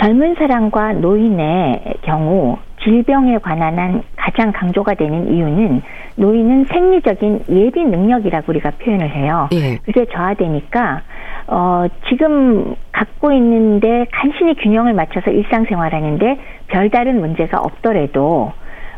젊은 0.00 0.36
사람과 0.36 0.94
노인의 0.94 1.96
경우 2.02 2.56
질병에 2.82 3.38
관한 3.38 3.78
한 3.78 4.02
가장 4.16 4.52
강조가 4.52 4.94
되는 4.94 5.32
이유는 5.32 5.82
노인은 6.16 6.64
생리적인 6.66 7.44
예비 7.50 7.84
능력이라고 7.84 8.52
우리가 8.52 8.72
표현을 8.72 9.10
해요. 9.10 9.48
예. 9.52 9.78
그게 9.84 10.04
저하되니까 10.06 11.02
어 11.46 11.86
지금 12.08 12.74
갖고 12.92 13.32
있는데 13.32 14.06
간신히 14.12 14.54
균형을 14.56 14.92
맞춰서 14.92 15.30
일상생활하는데 15.30 16.38
별다른 16.66 17.20
문제가 17.20 17.58
없더라도 17.60 18.52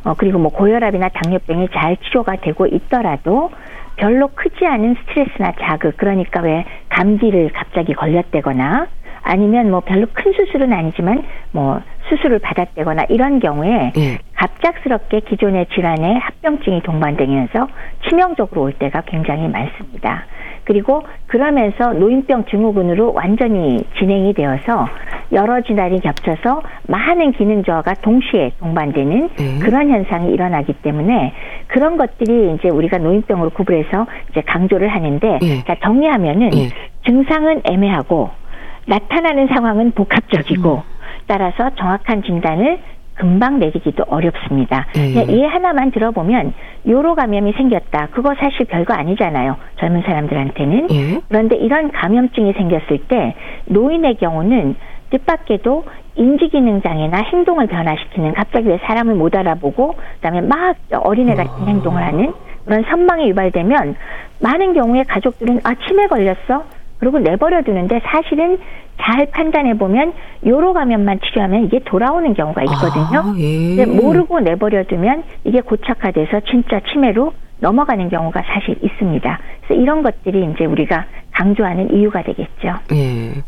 어 0.05 0.15
그리고 0.17 0.39
뭐 0.39 0.51
고혈압이나 0.51 1.11
당뇨병이 1.11 1.69
잘 1.73 1.97
치료가 1.99 2.37
되고 2.37 2.67
있더라도 2.67 3.51
별로 3.97 4.29
크지 4.29 4.67
않은 4.67 4.97
스트레스나 5.01 5.53
자극 5.61 5.97
그러니까 5.97 6.41
왜 6.41 6.65
감기를 6.89 7.51
갑자기 7.53 7.93
걸렸다거나 7.93 8.87
아니면 9.23 9.71
뭐 9.71 9.81
별로 9.81 10.07
큰 10.13 10.33
수술은 10.33 10.73
아니지만 10.73 11.23
뭐 11.53 11.81
수술을 12.09 12.39
받았다거나 12.41 13.05
이런 13.09 13.39
경우에 13.41 13.93
예. 13.97 14.19
갑작스럽게 14.35 15.21
기존의 15.21 15.67
질환에 15.75 16.15
합병증이 16.19 16.83
동반되면서 16.83 17.69
치명적으로 18.09 18.63
올 18.63 18.73
때가 18.73 19.03
굉장히 19.03 19.49
많습니다. 19.49 20.25
그리고 20.65 21.03
그러면서 21.27 21.93
노인병 21.93 22.45
증후군으로 22.47 23.13
완전히 23.15 23.85
진행이 23.99 24.35
되어서 24.35 24.89
여러 25.33 25.61
질환이 25.63 26.01
겹쳐서 26.01 26.63
많은 26.87 27.33
기능 27.33 27.63
저하가 27.63 27.95
동시에 27.95 28.53
동반되는 28.59 29.31
네. 29.37 29.59
그런 29.61 29.91
현상이 29.91 30.33
일어나기 30.33 30.73
때문에 30.75 31.33
그런 31.69 31.97
것들이 31.97 32.55
이제 32.55 32.69
우리가 32.69 32.99
노인병으로 32.99 33.51
구분해서 33.51 34.07
이제 34.31 34.43
강조를 34.43 34.89
하는데 34.89 35.39
네. 35.41 35.65
자 35.67 35.77
정리하면은 35.83 36.51
네. 36.51 36.69
증상은 37.05 37.63
애매하고 37.65 38.31
나타나는 38.87 39.49
상황은 39.49 39.93
복합적이고 39.93 40.75
음. 40.77 40.83
따라서 41.27 41.71
정확한 41.77 42.23
진단을 42.23 42.81
금방 43.15 43.59
내리기도 43.59 44.05
어렵습니다. 44.09 44.87
예. 44.97 45.23
이 45.23 45.45
하나만 45.45 45.91
들어보면 45.91 46.55
요로 46.89 47.15
감염이 47.15 47.53
생겼다. 47.53 48.09
그거 48.13 48.35
사실 48.35 48.65
별거 48.65 48.95
아니잖아요. 48.95 49.57
젊은 49.79 50.03
사람들한테는. 50.03 50.91
예. 50.91 51.21
그런데 51.29 51.57
이런 51.57 51.93
감염증이 51.93 52.55
생겼을 52.55 52.99
때 53.09 53.35
노인의 53.67 54.17
경우는 54.17 54.75
뜻밖에도 55.11 55.85
인지기능 56.15 56.81
장애나 56.83 57.19
행동을 57.19 57.67
변화시키는 57.67 58.33
갑자기 58.33 58.69
왜 58.69 58.79
사람을 58.85 59.15
못 59.15 59.37
알아보고 59.37 59.97
그다음에 60.15 60.41
막 60.41 60.77
어린애 61.03 61.35
같은 61.35 61.63
아. 61.63 61.67
행동을 61.67 62.03
하는 62.03 62.33
그런 62.65 62.85
선망이 62.89 63.29
유발되면 63.29 63.97
많은 64.41 64.73
경우에 64.75 65.03
가족들은 65.05 65.61
아 65.65 65.75
치매 65.87 66.07
걸렸어 66.07 66.65
그리고 67.01 67.19
내버려 67.19 67.63
두는데 67.63 68.01
사실은 68.05 68.59
잘 69.01 69.27
판단해 69.27 69.77
보면 69.79 70.13
요로 70.47 70.75
감염만 70.75 71.21
치료하면 71.21 71.65
이게 71.65 71.81
돌아오는 71.81 72.33
경우가 72.35 72.63
있거든요. 72.65 73.21
아, 73.21 73.35
예. 73.39 73.87
모르고 73.87 74.41
내버려 74.41 74.85
두면 74.85 75.25
이게 75.45 75.63
고착화돼서 75.63 76.41
진짜 76.51 76.81
치매로 76.93 77.33
넘어가는 77.61 78.09
경우가 78.11 78.43
사실 78.43 78.77
있습니다. 78.83 79.39
그래서 79.67 79.83
이런 79.83 80.03
것들이 80.03 80.47
이제 80.53 80.67
우리가 80.67 81.07
강조하는 81.33 81.95
이유가 81.95 82.23
되겠죠. 82.23 82.79
예. 82.93 83.43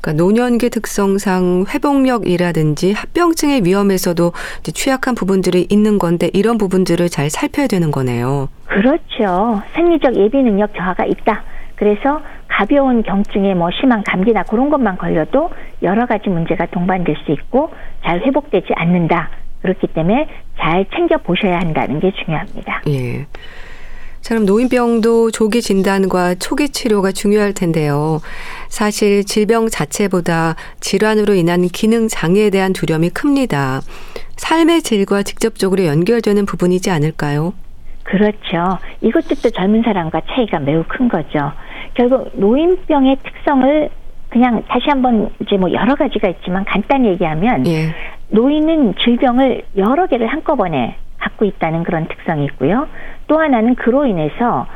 그러니까 0.00 0.24
노년기 0.24 0.70
특성상 0.70 1.66
회복력이라든지 1.72 2.92
합병증의 2.92 3.64
위험에서도 3.64 4.32
취약한 4.74 5.14
부분들이 5.14 5.68
있는 5.70 5.98
건데 5.98 6.28
이런 6.32 6.58
부분들을 6.58 7.08
잘 7.08 7.30
살펴야 7.30 7.68
되는 7.68 7.92
거네요. 7.92 8.48
그렇죠. 8.66 9.62
생리적 9.74 10.16
예비 10.16 10.38
능력 10.38 10.74
저하가 10.74 11.04
있다. 11.04 11.44
그래서 11.76 12.20
가벼운 12.52 13.02
경증에 13.02 13.54
뭐 13.54 13.70
심한 13.80 14.04
감기나 14.04 14.42
그런 14.42 14.68
것만 14.68 14.98
걸려도 14.98 15.50
여러 15.82 16.06
가지 16.06 16.28
문제가 16.28 16.66
동반될 16.66 17.16
수 17.24 17.32
있고 17.32 17.70
잘 18.04 18.20
회복되지 18.20 18.68
않는다. 18.74 19.30
그렇기 19.62 19.86
때문에 19.88 20.28
잘 20.58 20.84
챙겨 20.94 21.16
보셔야 21.16 21.58
한다는 21.58 21.98
게 21.98 22.12
중요합니다. 22.12 22.82
예. 22.88 23.26
그럼 24.26 24.44
노인병도 24.44 25.30
조기 25.30 25.62
진단과 25.62 26.36
초기 26.36 26.68
치료가 26.68 27.10
중요할 27.10 27.54
텐데요. 27.54 28.20
사실 28.68 29.24
질병 29.24 29.68
자체보다 29.68 30.54
질환으로 30.80 31.34
인한 31.34 31.62
기능 31.68 32.06
장애에 32.06 32.50
대한 32.50 32.72
두려움이 32.72 33.10
큽니다. 33.10 33.80
삶의 34.36 34.82
질과 34.82 35.22
직접적으로 35.22 35.84
연결되는 35.86 36.46
부분이지 36.46 36.90
않을까요? 36.90 37.54
그렇죠. 38.02 38.78
이것도 39.00 39.36
또 39.42 39.50
젊은 39.50 39.82
사람과 39.82 40.22
차이가 40.28 40.58
매우 40.58 40.84
큰 40.86 41.08
거죠. 41.08 41.52
결국 41.94 42.30
노인병의 42.34 43.16
특성을 43.22 43.90
그냥 44.28 44.62
다시 44.66 44.86
한번 44.88 45.30
이제 45.40 45.56
뭐 45.56 45.72
여러 45.72 45.94
가지가 45.94 46.28
있지만 46.28 46.64
간단히 46.64 47.08
얘기하면 47.08 47.66
예. 47.66 47.94
노인은 48.30 48.94
질병을 48.96 49.62
여러 49.76 50.06
개를 50.06 50.26
한꺼번에 50.26 50.96
갖고 51.18 51.44
있다는 51.44 51.84
그런 51.84 52.08
특성이 52.08 52.46
있고요. 52.46 52.88
또 53.26 53.38
하나는 53.38 53.74
그로 53.74 54.06
인해서 54.06 54.66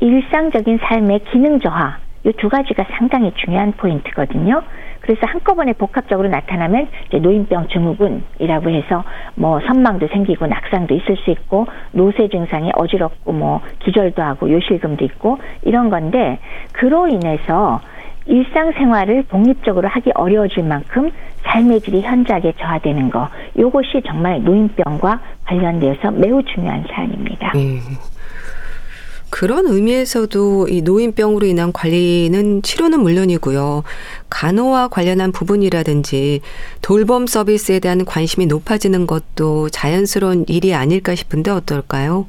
일상적인 0.00 0.78
삶의 0.82 1.20
기능 1.32 1.60
저하 1.60 1.98
이 2.26 2.32
두 2.32 2.48
가지가 2.48 2.84
상당히 2.98 3.32
중요한 3.36 3.72
포인트거든요. 3.72 4.62
그래서 5.06 5.20
한꺼번에 5.24 5.72
복합적으로 5.72 6.28
나타나면 6.28 6.88
이제 7.06 7.18
노인병 7.18 7.68
증후군이라고 7.68 8.70
해서 8.70 9.04
뭐 9.36 9.60
선망도 9.60 10.08
생기고 10.08 10.48
낙상도 10.48 10.94
있을 10.94 11.16
수 11.18 11.30
있고 11.30 11.66
노쇠 11.92 12.28
증상이 12.28 12.72
어지럽고 12.74 13.32
뭐 13.32 13.60
기절도 13.78 14.20
하고 14.20 14.50
요실금도 14.50 15.04
있고 15.04 15.38
이런 15.62 15.90
건데 15.90 16.40
그로 16.72 17.06
인해서 17.06 17.80
일상생활을 18.26 19.24
독립적으로 19.28 19.86
하기 19.86 20.10
어려워질 20.14 20.64
만큼 20.64 21.12
삶의 21.44 21.80
질이 21.80 22.00
현저하게 22.02 22.54
저하되는 22.58 23.10
거 23.10 23.28
이것이 23.56 24.02
정말 24.04 24.42
노인병과 24.42 25.20
관련되어서 25.44 26.10
매우 26.10 26.42
중요한 26.42 26.84
사안입니다. 26.90 27.52
예. 27.54 27.78
그런 29.30 29.66
의미에서도 29.66 30.68
이 30.68 30.82
노인병으로 30.82 31.46
인한 31.46 31.72
관리는 31.72 32.62
치료는 32.62 33.00
물론이고요. 33.00 33.82
간호와 34.30 34.88
관련한 34.88 35.32
부분이라든지 35.32 36.40
돌봄 36.82 37.26
서비스에 37.26 37.80
대한 37.80 38.04
관심이 38.04 38.46
높아지는 38.46 39.06
것도 39.06 39.68
자연스러운 39.70 40.44
일이 40.48 40.74
아닐까 40.74 41.14
싶은데 41.14 41.50
어떨까요? 41.50 42.26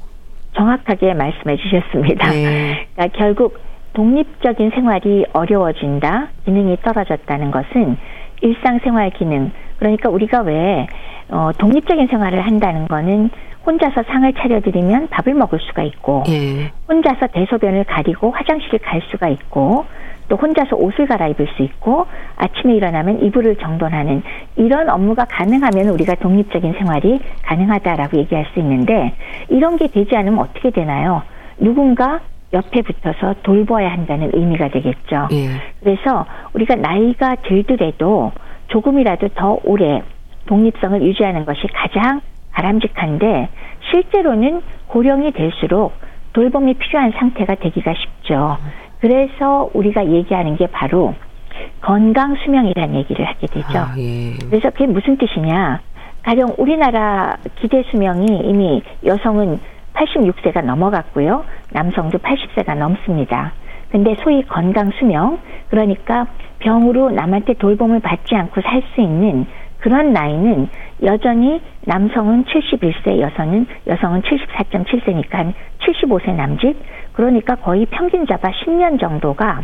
정확하게 0.56 1.14
말씀해 1.14 1.58
주셨습니다. 1.58 2.32
네. 2.32 2.88
그러니까 2.96 3.18
결국 3.18 3.58
독립적인 3.94 4.72
생활이 4.72 5.26
어려워진다, 5.34 6.30
기능이 6.46 6.78
떨어졌다는 6.84 7.52
것은 7.52 7.98
일상생활 8.42 9.12
기능, 9.12 9.52
그러니까 9.80 10.10
우리가 10.10 10.42
왜 10.42 10.88
어, 11.30 11.52
독립적인 11.58 12.08
생활을 12.08 12.46
한다는 12.46 12.88
거는 12.88 13.30
혼자서 13.68 14.04
상을 14.04 14.32
차려드리면 14.34 15.10
밥을 15.10 15.34
먹을 15.34 15.60
수가 15.60 15.84
있고 15.84 16.24
예. 16.30 16.72
혼자서 16.88 17.28
대소변을 17.28 17.84
가리고 17.84 18.32
화장실을 18.32 18.80
갈 18.80 19.02
수가 19.12 19.28
있고 19.28 19.86
또 20.30 20.38
혼자서 20.38 20.78
옷을 20.78 21.06
갈아입을 21.06 21.48
수 21.56 21.64
있고 21.64 22.08
아침에 22.38 22.76
일어나면 22.76 23.24
이불을 23.24 23.58
정돈하는 23.58 24.24
이런 24.56 24.90
업무가 24.90 25.26
가능하면 25.26 25.90
우리가 25.90 26.16
독립적인 26.16 26.74
생활이 26.74 27.20
가능하다라고 27.44 28.18
얘기할 28.18 28.46
수 28.54 28.60
있는데 28.60 29.14
이런 29.50 29.76
게 29.78 29.88
되지 29.88 30.16
않으면 30.16 30.40
어떻게 30.40 30.72
되나요? 30.72 31.24
누군가 31.60 32.22
옆에 32.54 32.82
붙어서 32.82 33.36
돌봐야 33.44 33.92
한다는 33.92 34.32
의미가 34.34 34.70
되겠죠. 34.70 35.28
예. 35.34 35.50
그래서 35.82 36.26
우리가 36.54 36.76
나이가 36.76 37.36
들더라도 37.36 38.32
조금이라도 38.68 39.30
더 39.36 39.60
오래 39.64 40.02
독립성을 40.46 41.02
유지하는 41.02 41.46
것이 41.46 41.68
가장 41.74 42.22
바람직한데 42.58 43.50
실제로는 43.92 44.62
고령이 44.88 45.32
될수록 45.32 45.94
돌봄이 46.34 46.74
필요한 46.76 47.12
상태가 47.12 47.56
되기가 47.56 47.94
쉽죠. 47.94 48.58
그래서 49.00 49.70
우리가 49.74 50.08
얘기하는 50.08 50.58
게 50.58 50.68
바로 50.68 51.14
건강 51.82 52.36
수명이라는 52.36 52.96
얘기를 52.96 53.26
하게 53.26 53.48
되죠. 53.48 53.78
아, 53.78 53.94
예. 53.98 54.34
그래서 54.50 54.70
그게 54.72 54.88
무슨 54.88 55.18
뜻이냐? 55.18 55.82
가령 56.24 56.56
우리나라 56.58 57.38
기대 57.62 57.84
수명이 57.92 58.26
이미 58.44 58.82
여성은 59.06 59.60
86세가 59.94 60.64
넘어갔고요. 60.64 61.46
남성도 61.72 62.18
80세가 62.18 62.76
넘습니다. 62.76 63.54
근데 63.92 64.16
소위 64.24 64.44
건강 64.44 64.92
수명, 65.00 65.40
그러니까 65.70 66.28
병으로 66.60 67.12
남한테 67.12 67.54
돌봄을 67.54 68.00
받지 68.02 68.36
않고 68.36 68.62
살 68.62 68.82
수 68.94 69.02
있는 69.02 69.46
그런 69.80 70.12
나이는 70.14 70.70
여전히 71.04 71.62
남성은 71.86 72.46
71세, 72.46 73.20
여성은 73.20 73.68
여성은 73.88 74.22
74.7세니까 74.22 75.32
한 75.32 75.54
75세 75.80 76.34
남짓. 76.34 76.76
그러니까 77.14 77.56
거의 77.56 77.86
평균 77.86 78.26
잡아 78.26 78.50
10년 78.50 79.00
정도가 79.00 79.62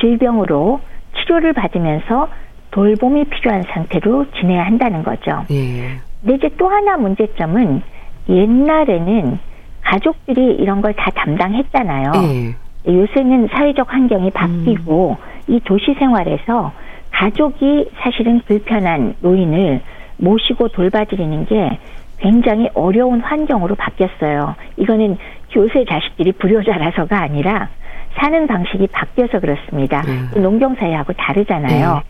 질병으로 0.00 0.80
치료를 1.16 1.52
받으면서 1.52 2.28
돌봄이 2.72 3.24
필요한 3.26 3.62
상태로 3.62 4.26
지내야 4.40 4.64
한다는 4.66 5.02
거죠. 5.04 5.44
예. 5.50 5.98
근데 6.20 6.34
이제 6.36 6.50
또 6.58 6.68
하나 6.68 6.96
문제점은 6.96 7.82
옛날에는 8.28 9.38
가족들이 9.82 10.56
이런 10.56 10.80
걸 10.82 10.92
다 10.94 11.10
담당했잖아요. 11.14 12.12
예. 12.16 12.92
요새는 12.92 13.48
사회적 13.52 13.92
환경이 13.92 14.30
바뀌고 14.30 15.16
이 15.48 15.60
도시 15.60 15.94
생활에서 15.98 16.72
가족이 17.14 17.90
사실은 17.98 18.40
불편한 18.46 19.14
노인을 19.20 19.80
모시고 20.16 20.68
돌봐드리는 20.68 21.46
게 21.46 21.78
굉장히 22.18 22.68
어려운 22.74 23.20
환경으로 23.20 23.76
바뀌었어요. 23.76 24.56
이거는 24.76 25.16
요새 25.56 25.84
자식들이 25.84 26.32
불효자라서가 26.32 27.20
아니라 27.20 27.68
사는 28.16 28.46
방식이 28.46 28.88
바뀌어서 28.88 29.40
그렇습니다. 29.40 30.02
음. 30.06 30.42
농경사회하고 30.42 31.12
다르잖아요. 31.14 32.02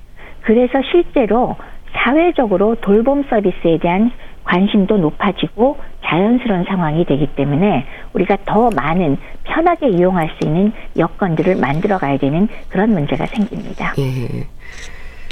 그래서 0.43 0.81
실제로 0.91 1.57
사회적으로 1.93 2.77
돌봄 2.77 3.25
서비스에 3.25 3.79
대한 3.79 4.11
관심도 4.45 4.99
높아지고 4.99 5.79
자연스러운 6.05 6.65
상황이 6.65 7.05
되기 7.05 7.27
때문에 7.35 7.87
우리가 8.13 8.39
더 8.45 8.71
많은 8.71 9.17
편하게 9.45 9.89
이용할 9.89 10.31
수 10.39 10.47
있는 10.47 10.73
여건들을 10.97 11.57
만들어 11.57 11.99
가야 11.99 12.19
되는 12.19 12.49
그런 12.69 12.91
문제가 12.91 13.27
생깁니다. 13.27 13.95
예. 13.99 14.47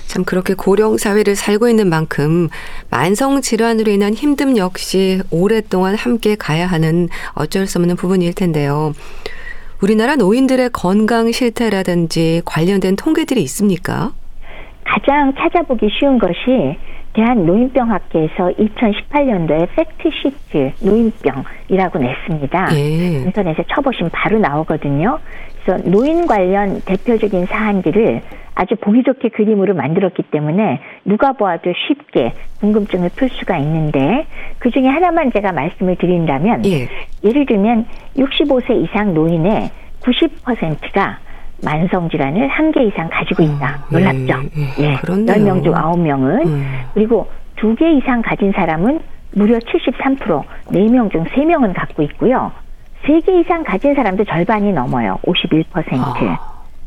참 0.06 0.24
그렇게 0.24 0.54
고령 0.54 0.98
사회를 0.98 1.36
살고 1.36 1.68
있는 1.68 1.88
만큼 1.88 2.48
만성 2.90 3.40
질환으로 3.40 3.90
인한 3.90 4.12
힘듦 4.12 4.58
역시 4.58 5.22
오랫동안 5.30 5.94
함께 5.94 6.36
가야 6.36 6.66
하는 6.66 7.08
어쩔 7.34 7.66
수 7.66 7.78
없는 7.78 7.96
부분일 7.96 8.34
텐데요. 8.34 8.92
우리나라 9.82 10.16
노인들의 10.16 10.70
건강 10.70 11.32
실태라든지 11.32 12.42
관련된 12.44 12.96
통계들이 12.96 13.42
있습니까? 13.44 14.12
가장 14.84 15.32
찾아보기 15.34 15.88
쉬운 15.98 16.18
것이 16.18 16.76
대한노인병학회에서 17.14 18.52
2018년도에 18.58 19.68
팩트시트 19.74 20.72
노인병이라고 20.84 21.98
냈습니다. 21.98 22.68
예. 22.74 23.22
인터넷에 23.24 23.64
쳐보시면 23.74 24.10
바로 24.12 24.38
나오거든요. 24.38 25.18
그래서 25.64 25.82
노인 25.88 26.26
관련 26.26 26.80
대표적인 26.84 27.46
사안들을 27.46 28.22
아주 28.54 28.76
보기 28.76 29.02
좋게 29.02 29.30
그림으로 29.30 29.74
만들었기 29.74 30.24
때문에 30.24 30.80
누가 31.04 31.32
보아도 31.32 31.72
쉽게 31.86 32.32
궁금증을 32.60 33.10
풀 33.16 33.28
수가 33.30 33.58
있는데 33.58 34.26
그 34.58 34.70
중에 34.70 34.86
하나만 34.86 35.32
제가 35.32 35.52
말씀을 35.52 35.96
드린다면 35.96 36.66
예. 36.66 36.88
예를 37.24 37.46
들면 37.46 37.86
65세 38.16 38.82
이상 38.82 39.14
노인의 39.14 39.70
90%가 40.00 41.18
만성 41.64 42.08
질환을 42.10 42.48
한 42.48 42.72
개 42.72 42.82
이상 42.84 43.08
가지고 43.10 43.42
있다. 43.42 43.78
예, 43.92 43.94
놀랍죠? 43.96 44.48
예, 44.78 44.84
예. 44.84 44.96
그렇네요. 44.96 45.26
10명 45.36 45.62
중 45.64 45.74
9명은 45.74 46.46
음. 46.46 46.80
그리고 46.94 47.30
두 47.56 47.74
개 47.76 47.92
이상 47.92 48.22
가진 48.22 48.52
사람은 48.52 49.00
무려 49.34 49.58
73%, 49.58 50.18
4명 50.66 51.10
중 51.12 51.24
3명은 51.24 51.74
갖고 51.74 52.02
있고요. 52.02 52.50
세 53.06 53.20
개 53.20 53.40
이상 53.40 53.64
가진 53.64 53.94
사람도 53.94 54.24
절반이 54.24 54.72
넘어요. 54.72 55.18
51%. 55.26 55.64
아. 55.98 56.38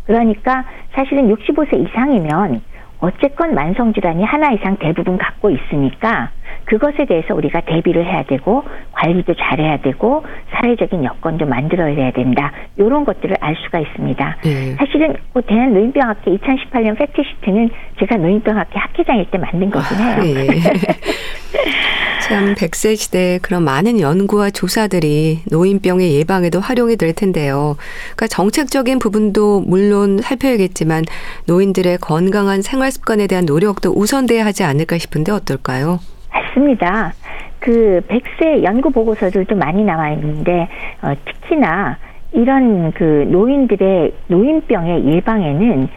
그러니까 0.06 0.64
사실은 0.94 1.34
65세 1.34 1.88
이상이면 1.88 2.62
어쨌건 3.00 3.54
만성 3.56 3.94
질환이 3.94 4.24
하나 4.24 4.52
이상 4.52 4.78
대부분 4.78 5.18
갖고 5.18 5.50
있으니까 5.50 6.30
그것에 6.66 7.06
대해서 7.06 7.34
우리가 7.36 7.62
대비를 7.62 8.06
해야 8.06 8.24
되고 8.24 8.64
관리도 8.92 9.34
잘해야 9.36 9.78
되고 9.78 10.24
사회적인 10.54 11.04
여건도 11.04 11.46
만들어야 11.46 12.12
된다. 12.12 12.52
이런 12.78 13.06
것들을 13.06 13.36
알 13.40 13.56
수가 13.56 13.80
있습니다. 13.80 14.38
네. 14.44 14.76
사실은 14.76 15.16
그 15.34 15.42
대한 15.44 15.74
노인병학회 15.74 16.32
2018년 16.38 16.98
팩트시트는 16.98 17.70
제가 18.00 18.18
노인병학회 18.18 18.72
학회장일 18.74 19.30
때 19.32 19.38
만든 19.38 19.70
거긴 19.70 19.98
해요. 19.98 20.16
아, 20.18 20.22
네. 20.22 20.48
참 22.28 22.56
100세 22.56 22.96
시대에 22.96 23.38
그런 23.38 23.64
많은 23.64 24.00
연구와 24.00 24.50
조사들이 24.50 25.42
노인병의 25.52 26.16
예방에도 26.16 26.60
활용이 26.60 26.96
될 26.96 27.14
텐데요. 27.14 27.78
그러니까 28.16 28.28
정책적인 28.28 28.98
부분도 28.98 29.62
물론 29.62 30.18
살펴야겠지만 30.18 31.04
노인들의 31.46 32.00
건강한 32.00 32.64
생활 32.64 32.92
습관에 32.92 33.28
대한 33.28 33.46
노력도 33.46 33.92
우선돼야 33.92 34.44
하지 34.44 34.64
않을까 34.64 34.98
싶은데 34.98 35.32
어떨까요? 35.32 36.00
맞습니다. 36.36 37.14
그 37.60 38.02
100세 38.08 38.64
연구 38.64 38.92
보고서들도 38.92 39.56
많이 39.56 39.84
나와 39.84 40.10
있는데 40.12 40.68
어, 41.02 41.14
특히나 41.26 41.98
이런 42.34 42.92
그 42.92 43.26
노인들의 43.30 44.14
노인병의 44.28 45.06
예방에는 45.06 45.88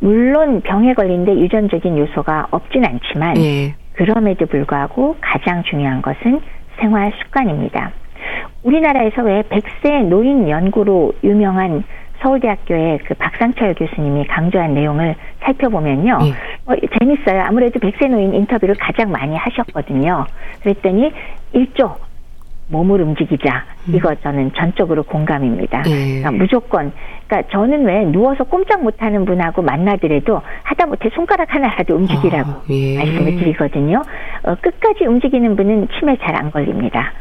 물론 0.00 0.60
병에 0.60 0.94
걸린데 0.94 1.38
유전적인 1.38 1.96
요소가 1.98 2.48
없진 2.50 2.84
않지만 2.84 3.36
예. 3.38 3.74
그럼에도 3.94 4.46
불구하고 4.46 5.16
가장 5.20 5.62
중요한 5.64 6.02
것은 6.02 6.40
생활 6.78 7.12
습관입니다. 7.22 7.92
우리나라에서 8.62 9.22
왜 9.22 9.42
100세 9.42 10.04
노인 10.04 10.48
연구로 10.48 11.12
유명한 11.24 11.84
서울대학교의 12.20 12.98
그 13.06 13.14
박상철 13.14 13.74
교수님이 13.74 14.26
강조한 14.26 14.74
내용을 14.74 15.14
살펴보면요. 15.40 16.18
네. 16.18 16.32
어, 16.66 16.74
재밌어요. 16.98 17.42
아무래도 17.42 17.78
백세 17.78 18.06
노인 18.06 18.34
인터뷰를 18.34 18.74
가장 18.78 19.10
많이 19.10 19.36
하셨거든요. 19.36 20.26
그랬더니 20.62 21.12
일조 21.52 21.96
몸을 22.68 23.00
움직이자. 23.00 23.64
음. 23.88 23.94
이거 23.94 24.14
저는 24.16 24.52
전적으로 24.54 25.02
공감입니다. 25.02 25.82
네. 25.82 26.20
그러니까 26.20 26.30
무조건. 26.32 26.92
그러니까 27.28 27.50
저는 27.52 27.84
왜 27.84 28.04
누워서 28.06 28.44
꼼짝 28.44 28.82
못하는 28.82 29.24
분하고 29.26 29.60
만나더라도 29.62 30.40
하다못해 30.62 31.10
손가락 31.14 31.54
하나라도 31.54 31.94
움직이라고 31.96 32.50
아, 32.50 32.62
예. 32.70 32.96
말씀을 32.96 33.36
드리거든요. 33.36 34.02
어, 34.44 34.54
끝까지 34.54 35.04
움직이는 35.04 35.54
분은 35.54 35.88
치매 35.98 36.16
잘 36.16 36.38
안 36.38 36.50
걸립니다. 36.52 37.12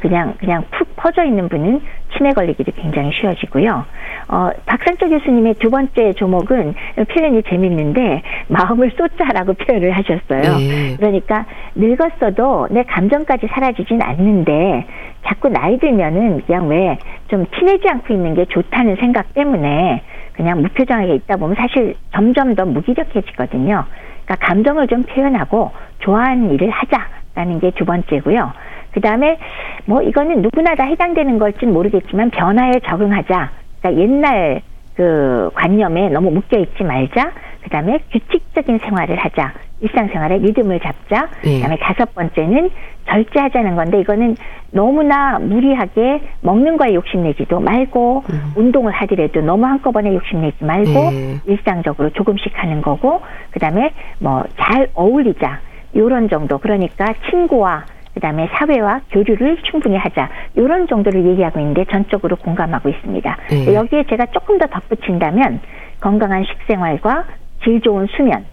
그냥 0.00 0.34
그냥 0.38 0.64
푹 0.70 0.94
퍼져 0.96 1.24
있는 1.24 1.48
분은 1.48 1.80
치매 2.16 2.32
걸리기도 2.32 2.72
굉장히 2.76 3.10
쉬워지고요. 3.12 3.84
어, 4.28 4.50
박상철 4.66 5.10
교수님의 5.10 5.54
두 5.54 5.70
번째 5.70 6.12
조목은 6.12 6.74
표현이 7.08 7.42
재밌는데 7.48 8.22
마음을 8.48 8.92
쏟자라고 8.96 9.54
표현을 9.66 9.90
하셨어요. 9.92 10.58
네. 10.58 10.96
그러니까 10.96 11.44
늙었어도 11.74 12.68
내 12.70 12.84
감정까지 12.84 13.48
사라지진 13.48 14.00
않는데 14.02 14.86
자꾸 15.24 15.48
나이 15.48 15.78
들면은 15.78 16.42
그냥 16.46 16.68
왜 16.68 16.98
좀 17.28 17.46
티내지 17.50 17.88
않고 17.88 18.12
있는 18.14 18.34
게 18.34 18.44
좋다는 18.44 18.96
생각 18.96 19.34
때문에 19.34 20.02
그냥 20.34 20.62
무표정하게 20.62 21.14
있다 21.16 21.36
보면 21.36 21.56
사실 21.56 21.96
점점 22.12 22.54
더 22.54 22.64
무기력해지거든요. 22.64 23.84
그러니까 24.24 24.46
감정을 24.46 24.86
좀 24.88 25.02
표현하고 25.02 25.72
좋아하는 25.98 26.52
일을 26.52 26.70
하자라는 26.70 27.60
게 27.60 27.70
두 27.72 27.84
번째고요. 27.84 28.52
그 28.92 29.00
다음에 29.00 29.38
뭐 29.86 30.02
이거는 30.02 30.42
누구나 30.42 30.74
다 30.76 30.84
해당되는 30.84 31.38
걸진 31.38 31.72
모르겠지만 31.72 32.30
변화에 32.30 32.72
적응하자. 32.86 33.50
그러니까 33.80 34.02
옛날 34.02 34.62
그 34.94 35.50
관념에 35.54 36.10
너무 36.10 36.30
묶여 36.30 36.58
있지 36.58 36.84
말자. 36.84 37.32
그 37.64 37.70
다음에 37.70 37.98
규칙적인 38.12 38.78
생활을 38.78 39.16
하자. 39.16 39.54
일상생활에 39.80 40.38
리듬을 40.38 40.80
잡자. 40.80 41.28
네. 41.42 41.56
그 41.56 41.60
다음에 41.62 41.76
다섯 41.78 42.14
번째는 42.14 42.70
절제하자는 43.08 43.74
건데 43.74 44.00
이거는 44.00 44.36
너무나 44.70 45.38
무리하게 45.38 46.22
먹는 46.42 46.76
거에 46.76 46.94
욕심내지도 46.94 47.60
말고 47.60 48.24
음. 48.30 48.52
운동을 48.56 48.92
하더라도 48.92 49.40
너무 49.40 49.66
한꺼번에 49.66 50.14
욕심내지 50.14 50.64
말고 50.64 50.90
네. 51.10 51.40
일상적으로 51.46 52.10
조금씩 52.10 52.52
하는 52.54 52.82
거고 52.82 53.20
그 53.50 53.58
다음에 53.58 53.90
뭐 54.20 54.44
잘 54.58 54.88
어울리자. 54.94 55.60
요런 55.96 56.28
정도. 56.28 56.58
그러니까 56.58 57.14
친구와 57.30 57.84
그다음에 58.14 58.48
사회와 58.52 59.00
교류를 59.10 59.58
충분히 59.70 59.96
하자 59.96 60.28
이런 60.54 60.86
정도를 60.88 61.24
얘기하고 61.24 61.60
있는데 61.60 61.84
전적으로 61.90 62.36
공감하고 62.36 62.88
있습니다. 62.88 63.36
네. 63.50 63.74
여기에 63.74 64.04
제가 64.04 64.26
조금 64.26 64.58
더 64.58 64.66
덧붙인다면 64.66 65.60
건강한 66.00 66.44
식생활과 66.44 67.24
질 67.64 67.80
좋은 67.80 68.06
수면 68.16 68.44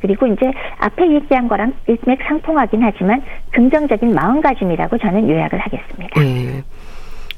그리고 0.00 0.26
이제 0.26 0.52
앞에 0.78 1.10
얘기한 1.10 1.48
거랑 1.48 1.72
일맥상통하긴 1.86 2.82
하지만 2.82 3.22
긍정적인 3.52 4.14
마음가짐이라고 4.14 4.98
저는 4.98 5.28
요약을 5.28 5.58
하겠습니다. 5.58 6.20
네. 6.20 6.62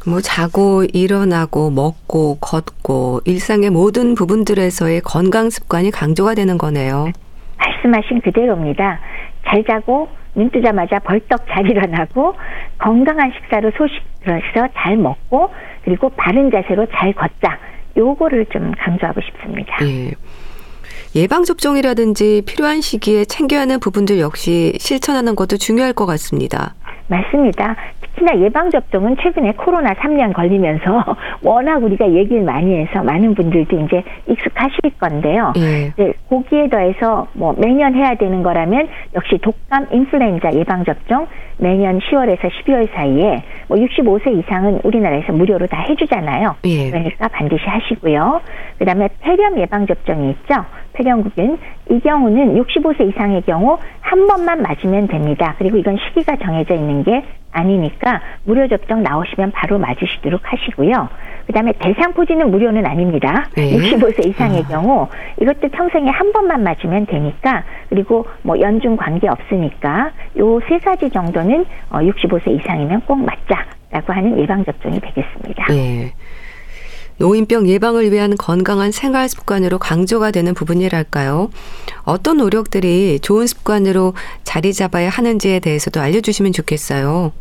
뭐 0.06 0.20
자고 0.20 0.84
일어나고 0.84 1.70
먹고 1.70 2.38
걷고 2.40 3.20
일상의 3.24 3.70
모든 3.70 4.14
부분들에서의 4.14 5.00
건강 5.02 5.50
습관이 5.50 5.90
강조가 5.90 6.34
되는 6.34 6.58
거네요. 6.58 7.10
말씀하신 7.58 8.20
그대로입니다. 8.22 9.00
잘 9.46 9.64
자고 9.64 10.08
눈 10.34 10.50
뜨자마자 10.50 10.98
벌떡 11.00 11.46
잘 11.48 11.68
일어나고 11.68 12.34
건강한 12.78 13.32
식사로 13.32 13.72
소식들어서 13.76 14.68
잘 14.74 14.96
먹고 14.96 15.50
그리고 15.84 16.08
바른 16.10 16.50
자세로 16.50 16.86
잘 16.94 17.12
걷자. 17.12 17.58
요거를 17.96 18.46
좀 18.46 18.72
강조하고 18.78 19.20
싶습니다. 19.20 19.76
예. 19.84 20.12
예방 21.16 21.42
접종이라든지 21.42 22.42
필요한 22.46 22.80
시기에 22.80 23.24
챙겨야 23.24 23.62
하는 23.62 23.80
부분들 23.80 24.20
역시 24.20 24.72
실천하는 24.78 25.34
것도 25.34 25.56
중요할 25.56 25.92
것 25.92 26.06
같습니다. 26.06 26.74
맞습니다. 27.08 27.74
특히나 28.00 28.38
예방접종은 28.38 29.16
최근에 29.20 29.52
코로나 29.52 29.94
3년 29.94 30.32
걸리면서 30.32 31.04
워낙 31.42 31.82
우리가 31.82 32.12
얘기를 32.12 32.42
많이 32.42 32.76
해서 32.76 33.02
많은 33.02 33.34
분들도 33.34 33.80
이제 33.80 34.04
익숙하실 34.28 34.78
건데요. 35.00 35.52
예. 35.56 35.92
네, 35.96 36.12
거기에 36.28 36.68
더해서 36.68 37.26
뭐 37.32 37.54
매년 37.58 37.94
해야 37.94 38.14
되는 38.14 38.42
거라면 38.42 38.88
역시 39.14 39.38
독감 39.42 39.88
인플루엔자 39.92 40.52
예방접종 40.54 41.26
매년 41.58 41.98
10월에서 41.98 42.40
12월 42.40 42.92
사이에 42.94 43.42
뭐 43.68 43.76
65세 43.76 44.38
이상은 44.38 44.80
우리나라에서 44.84 45.32
무료로 45.32 45.66
다 45.66 45.84
해주잖아요. 45.88 46.56
예. 46.64 46.90
그러니까 46.90 47.28
반드시 47.28 47.64
하시고요. 47.64 48.40
그 48.78 48.84
다음에 48.84 49.08
폐렴 49.20 49.58
예방접종이 49.58 50.30
있죠. 50.30 50.64
폐렴국은 50.92 51.58
이 51.90 52.00
경우는 52.00 52.62
65세 52.62 53.08
이상의 53.08 53.42
경우 53.42 53.78
한 54.00 54.26
번만 54.26 54.62
맞으면 54.62 55.08
됩니다. 55.08 55.54
그리고 55.58 55.76
이건 55.76 55.96
시기가 55.96 56.36
정해져 56.36 56.74
있는 56.74 57.02
게 57.04 57.24
아니니까 57.52 58.20
무료 58.44 58.68
접종 58.68 59.02
나오시면 59.02 59.50
바로 59.50 59.78
맞으시도록 59.78 60.40
하시고요. 60.44 61.08
그다음에 61.46 61.72
대상포진은 61.72 62.48
무료는 62.50 62.86
아닙니다. 62.86 63.48
네. 63.56 63.76
65세 63.76 64.26
이상의 64.26 64.62
아. 64.66 64.68
경우 64.68 65.08
이것도 65.40 65.68
평생에 65.68 66.10
한 66.10 66.32
번만 66.32 66.62
맞으면 66.62 67.06
되니까 67.06 67.64
그리고 67.88 68.24
뭐 68.42 68.60
연중 68.60 68.96
관계 68.96 69.28
없으니까 69.28 70.12
요 70.38 70.60
세 70.68 70.78
가지 70.78 71.10
정도는 71.10 71.64
65세 71.90 72.48
어, 72.48 72.50
이상이면 72.52 73.00
꼭 73.02 73.16
맞자라고 73.16 74.12
하는 74.12 74.38
예방 74.38 74.64
접종이 74.64 75.00
되겠습니다. 75.00 75.66
네. 75.66 76.12
노인병 77.24 77.68
예방을 77.68 78.10
위한 78.12 78.34
건강한 78.38 78.92
생활 78.92 79.28
습관으로 79.28 79.78
강조가 79.78 80.30
되는 80.30 80.54
부분이랄까요? 80.54 81.50
어떤 82.04 82.38
노력들이 82.38 83.20
좋은 83.20 83.46
습관으로 83.46 84.14
자리 84.42 84.72
잡아야 84.72 85.10
하는지에 85.10 85.60
대해서도 85.60 86.00
알려주시면 86.00 86.52
좋겠어요. 86.52 87.32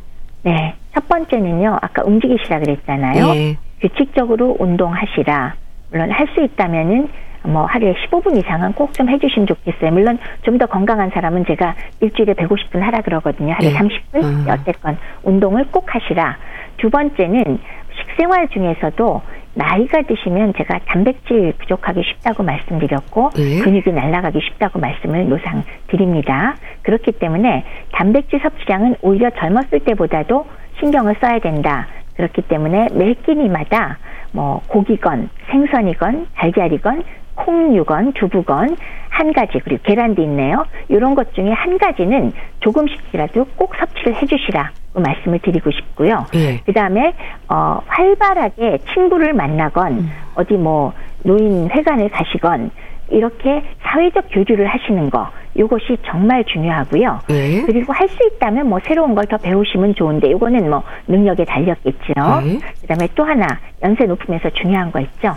네. 0.44 0.76
첫 0.94 1.08
번째는요, 1.08 1.78
아까 1.82 2.04
움직이시라 2.04 2.60
그랬잖아요. 2.60 3.34
네. 3.34 3.58
규칙적으로 3.80 4.58
운동하시라. 4.60 5.56
물론 5.92 6.12
할 6.12 6.28
수 6.36 6.44
있다면은 6.44 7.08
뭐 7.44 7.66
하루에 7.66 7.94
15분 8.12 8.38
이상은 8.38 8.74
꼭 8.74 8.92
좀 8.94 9.08
해주시면 9.10 9.48
좋겠어요. 9.48 9.92
물론 9.92 10.20
좀 10.44 10.58
더 10.58 10.66
건강한 10.66 11.10
사람은 11.14 11.46
제가 11.46 11.76
일주일에 12.02 12.34
150분 12.34 12.80
하라 12.82 13.00
그러거든요. 13.02 13.54
하루에 13.54 13.72
네. 13.72 13.80
30분. 13.80 14.24
음. 14.26 14.46
어쨌건 14.50 14.98
운동을 15.24 15.68
꼭 15.72 15.86
하시라. 15.96 16.38
두 16.78 16.90
번째는 16.90 17.60
식생활 17.98 18.50
중에서도 18.50 19.22
나이가 19.60 20.02
드시면 20.04 20.54
제가 20.58 20.80
단백질 20.86 21.52
부족하기 21.60 22.02
쉽다고 22.02 22.44
말씀드렸고 22.44 23.32
네. 23.32 23.60
근육이 23.60 23.92
날아가기 23.92 24.40
쉽다고 24.42 24.80
말씀을 24.80 25.28
노상 25.28 25.64
드립니다. 25.88 26.56
그렇기 26.84 27.12
때문에 27.12 27.66
단백질 27.92 28.40
섭취량은 28.40 28.96
오히려 29.02 29.30
젊었을 29.32 29.82
때보다도 29.82 30.46
신경을 30.80 31.16
써야 31.20 31.40
된다. 31.40 31.88
그렇기 32.16 32.44
때문에 32.44 32.88
매 32.94 33.14
끼니마다 33.14 33.98
뭐 34.32 34.62
고기건 34.68 35.30
생선이건 35.52 36.28
달걀이건 36.36 37.04
콩류건 37.36 38.14
두부건 38.14 38.78
한 39.10 39.34
가지 39.34 39.60
그리고 39.60 39.84
계란도 39.84 40.22
있네요. 40.24 40.66
이런 40.88 41.16
것 41.16 41.34
중에 41.34 41.52
한 41.52 41.78
가지는 41.78 42.32
조금씩이라도 42.62 43.46
꼭 43.58 43.76
섭취를 43.76 44.16
해주시라. 44.22 44.72
말씀을 44.94 45.40
드리고 45.40 45.72
싶고요. 45.72 46.26
예. 46.36 46.58
그 46.66 46.74
다음에 46.74 47.14
어, 47.48 47.80
활발하게 47.88 48.80
친구를 48.94 49.34
만나건 49.34 49.92
음. 50.00 50.12
어디 50.36 50.54
뭐 50.56 50.94
노인 51.24 51.70
회관을 51.70 52.10
가시건 52.10 52.72
이렇게 53.10 53.64
사회적 53.82 54.26
교류를 54.32 54.68
하시는 54.68 55.10
거 55.10 55.28
이것이 55.56 55.98
정말 56.06 56.44
중요하고요. 56.46 57.20
예. 57.32 57.62
그리고 57.66 57.92
할 57.94 58.08
수 58.08 58.18
있다면 58.36 58.68
뭐 58.70 58.80
새로운 58.86 59.16
걸 59.16 59.26
더 59.26 59.38
배우시면 59.38 59.96
좋은데 59.96 60.30
이거는 60.32 60.70
뭐 60.70 60.84
능력에 61.08 61.46
달렸겠죠. 61.46 62.14
예. 62.46 62.60
그다음에 62.82 63.08
또 63.16 63.24
하나 63.24 63.46
연세 63.84 64.06
높으면서 64.06 64.50
중요한 64.52 64.92
거 64.92 65.00
있죠. 65.02 65.36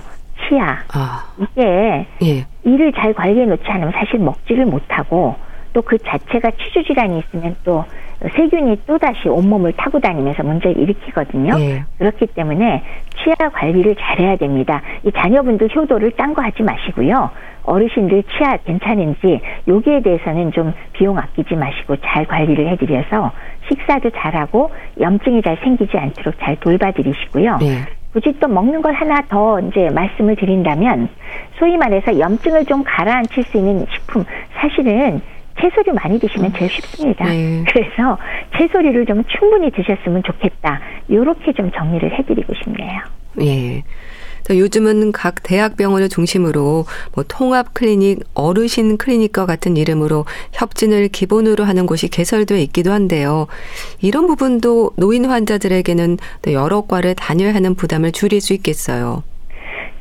치아. 0.48 0.78
아, 0.92 1.24
이게 1.38 2.06
예. 2.22 2.46
이를 2.64 2.92
잘 2.92 3.12
관리해 3.14 3.46
놓지 3.46 3.62
않으면 3.66 3.92
사실 3.92 4.18
먹지를 4.18 4.66
못하고 4.66 5.34
또 5.72 5.80
그 5.82 5.96
자체가 5.98 6.50
치주 6.52 6.84
질환이 6.84 7.18
있으면 7.20 7.56
또 7.64 7.84
세균이 8.34 8.82
또 8.86 8.98
다시 8.98 9.28
온몸을 9.28 9.72
타고 9.72 9.98
다니면서 9.98 10.42
문제를 10.42 10.80
일으키거든요. 10.82 11.54
예. 11.58 11.84
그렇기 11.98 12.26
때문에 12.28 12.82
치아 13.22 13.48
관리를 13.48 13.96
잘해야 13.98 14.36
됩니다. 14.36 14.82
이 15.04 15.10
자녀분들 15.12 15.74
효도를 15.74 16.12
딴 16.12 16.34
거 16.34 16.42
하지 16.42 16.62
마시고요. 16.62 17.30
어르신들 17.64 18.22
치아 18.24 18.56
괜찮은지 18.58 19.40
여기에 19.68 20.02
대해서는 20.02 20.52
좀 20.52 20.72
비용 20.92 21.18
아끼지 21.18 21.54
마시고 21.54 21.96
잘 21.96 22.24
관리를 22.24 22.68
해드려서 22.70 23.30
식사도 23.68 24.10
잘하고 24.10 24.70
염증이 25.00 25.42
잘 25.42 25.56
생기지 25.62 25.96
않도록 25.96 26.34
잘 26.40 26.56
돌봐드리시고요. 26.56 27.58
예. 27.62 28.02
굳이 28.12 28.34
또 28.40 28.48
먹는 28.48 28.82
걸 28.82 28.92
하나 28.92 29.22
더 29.22 29.58
이제 29.60 29.88
말씀을 29.90 30.36
드린다면 30.36 31.08
소위 31.58 31.76
말해서 31.78 32.18
염증을 32.18 32.66
좀 32.66 32.82
가라앉힐 32.84 33.42
수 33.44 33.56
있는 33.56 33.86
식품 33.90 34.24
사실은 34.54 35.22
채소를 35.60 35.94
많이 35.94 36.18
드시면 36.18 36.52
제일 36.56 36.70
쉽습니다. 36.70 37.24
네. 37.26 37.64
그래서 37.70 38.18
채소류를 38.56 39.06
좀 39.06 39.22
충분히 39.38 39.70
드셨으면 39.70 40.22
좋겠다. 40.24 40.80
요렇게 41.10 41.52
좀 41.52 41.70
정리를 41.72 42.18
해드리고 42.18 42.54
싶네요. 42.54 43.00
예. 43.40 43.82
또 44.48 44.58
요즘은 44.58 45.12
각 45.12 45.42
대학병원을 45.42 46.08
중심으로 46.08 46.84
뭐 47.14 47.24
통합 47.28 47.74
클리닉, 47.74 48.20
어르신 48.34 48.96
클리닉과 48.96 49.46
같은 49.46 49.76
이름으로 49.76 50.24
협진을 50.52 51.08
기본으로 51.08 51.64
하는 51.64 51.86
곳이 51.86 52.08
개설되어 52.08 52.58
있기도 52.58 52.92
한데요. 52.92 53.46
이런 54.00 54.26
부분도 54.26 54.92
노인 54.96 55.26
환자들에게는 55.26 56.18
또 56.42 56.52
여러 56.52 56.82
과를 56.82 57.14
다녀야 57.14 57.54
하는 57.54 57.74
부담을 57.74 58.10
줄일 58.10 58.40
수 58.40 58.52
있겠어요. 58.52 59.22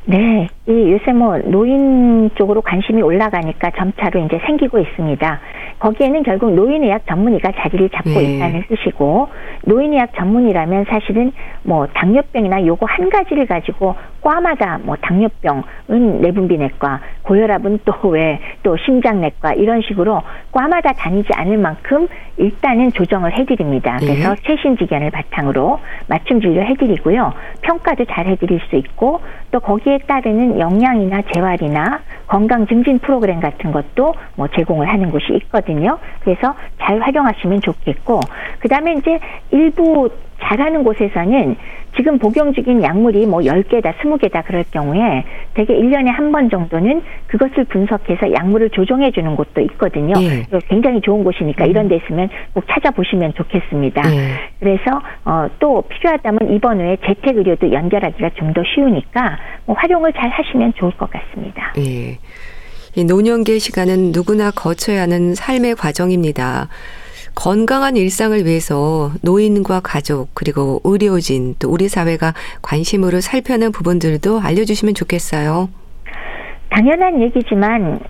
네, 0.04 0.48
이 0.66 0.92
요새 0.92 1.12
뭐 1.12 1.38
노인 1.38 2.30
쪽으로 2.34 2.60
관심이 2.60 3.02
올라가니까 3.02 3.70
점차로 3.70 4.24
이제 4.26 4.40
생기고 4.46 4.78
있습니다. 4.78 5.40
거기에는 5.82 6.22
결국 6.22 6.54
노인의학 6.54 7.06
전문의가 7.08 7.50
자리를 7.56 7.90
잡고 7.90 8.10
네. 8.10 8.36
있다는 8.36 8.62
뜻이고 8.68 9.28
노인의학 9.64 10.14
전문의라면 10.14 10.84
사실은 10.88 11.32
뭐 11.64 11.88
당뇨병이나 11.92 12.64
요거 12.64 12.86
한 12.88 13.10
가지를 13.10 13.46
가지고 13.46 13.96
과마다 14.20 14.78
뭐 14.84 14.94
당뇨병은 14.96 16.20
내분비내과, 16.20 17.00
고혈압은 17.22 17.80
또 17.84 18.12
왜 18.12 18.38
또 18.62 18.76
심장내과 18.76 19.54
이런 19.54 19.82
식으로 19.82 20.22
과마다 20.52 20.92
다니지 20.92 21.28
않을 21.34 21.58
만큼 21.58 22.06
일단은 22.36 22.92
조정을 22.92 23.32
해드립니다. 23.32 23.96
네. 23.98 24.06
그래서 24.06 24.36
최신 24.46 24.76
지견을 24.76 25.10
바탕으로 25.10 25.80
맞춤 26.06 26.40
진료 26.40 26.62
해드리고요. 26.62 27.32
평가도 27.62 28.04
잘 28.04 28.26
해드릴 28.26 28.60
수 28.70 28.76
있고 28.76 29.20
또 29.50 29.58
거기에 29.58 29.98
따르는 30.06 30.60
영양이나 30.60 31.22
재활이나 31.32 32.00
건강 32.32 32.66
증진 32.66 32.98
프로그램 32.98 33.40
같은 33.40 33.72
것도 33.72 34.14
뭐 34.36 34.48
제공을 34.48 34.88
하는 34.88 35.10
곳이 35.10 35.34
있거든요. 35.34 35.98
그래서 36.20 36.54
잘 36.80 36.98
활용하시면 36.98 37.60
좋겠고 37.60 38.20
그 38.58 38.68
다음에 38.68 38.94
이제 38.94 39.18
일부 39.50 40.08
잘하는 40.40 40.82
곳에서는 40.82 41.56
지금 41.96 42.18
복용 42.18 42.54
중인 42.54 42.82
약물이 42.82 43.26
뭐 43.26 43.40
10개다, 43.40 43.94
20개다 43.98 44.44
그럴 44.46 44.64
경우에 44.70 45.24
대개 45.54 45.74
1년에 45.74 46.06
한 46.06 46.32
번 46.32 46.48
정도는 46.48 47.02
그것을 47.26 47.64
분석해서 47.64 48.32
약물을 48.32 48.70
조정해 48.70 49.10
주는 49.10 49.36
곳도 49.36 49.60
있거든요. 49.62 50.14
예. 50.22 50.46
굉장히 50.68 51.00
좋은 51.02 51.22
곳이니까 51.24 51.66
이런 51.66 51.88
데 51.88 51.96
있으면 51.96 52.30
꼭 52.54 52.64
찾아보시면 52.68 53.34
좋겠습니다. 53.34 54.02
예. 54.14 54.28
그래서 54.58 55.02
어, 55.26 55.48
또 55.58 55.82
필요하다면 55.88 56.54
입원 56.54 56.80
후에 56.80 56.96
재택 57.04 57.36
의료도 57.36 57.70
연결하기가 57.72 58.30
좀 58.30 58.52
더 58.52 58.62
쉬우니까 58.64 59.38
뭐 59.66 59.74
활용을 59.78 60.12
잘 60.12 60.28
하시면 60.28 60.74
좋을 60.76 60.92
것 60.92 61.08
같습니다. 61.10 61.72
예. 61.78 62.18
이 62.94 63.04
노년기의 63.04 63.58
시간은 63.60 64.12
누구나 64.12 64.50
거쳐야 64.50 65.02
하는 65.02 65.34
삶의 65.34 65.76
과정입니다. 65.76 66.68
건강한 67.34 67.96
일상을 67.96 68.44
위해서 68.44 69.10
노인과 69.22 69.80
가족 69.80 70.34
그리고 70.34 70.80
의료진 70.84 71.54
또 71.58 71.70
우리 71.70 71.88
사회가 71.88 72.34
관심으로 72.62 73.20
살펴는 73.20 73.72
부분들도 73.72 74.40
알려주시면 74.40 74.94
좋겠어요. 74.94 75.68
당연한 76.70 77.20
얘기지만 77.22 78.00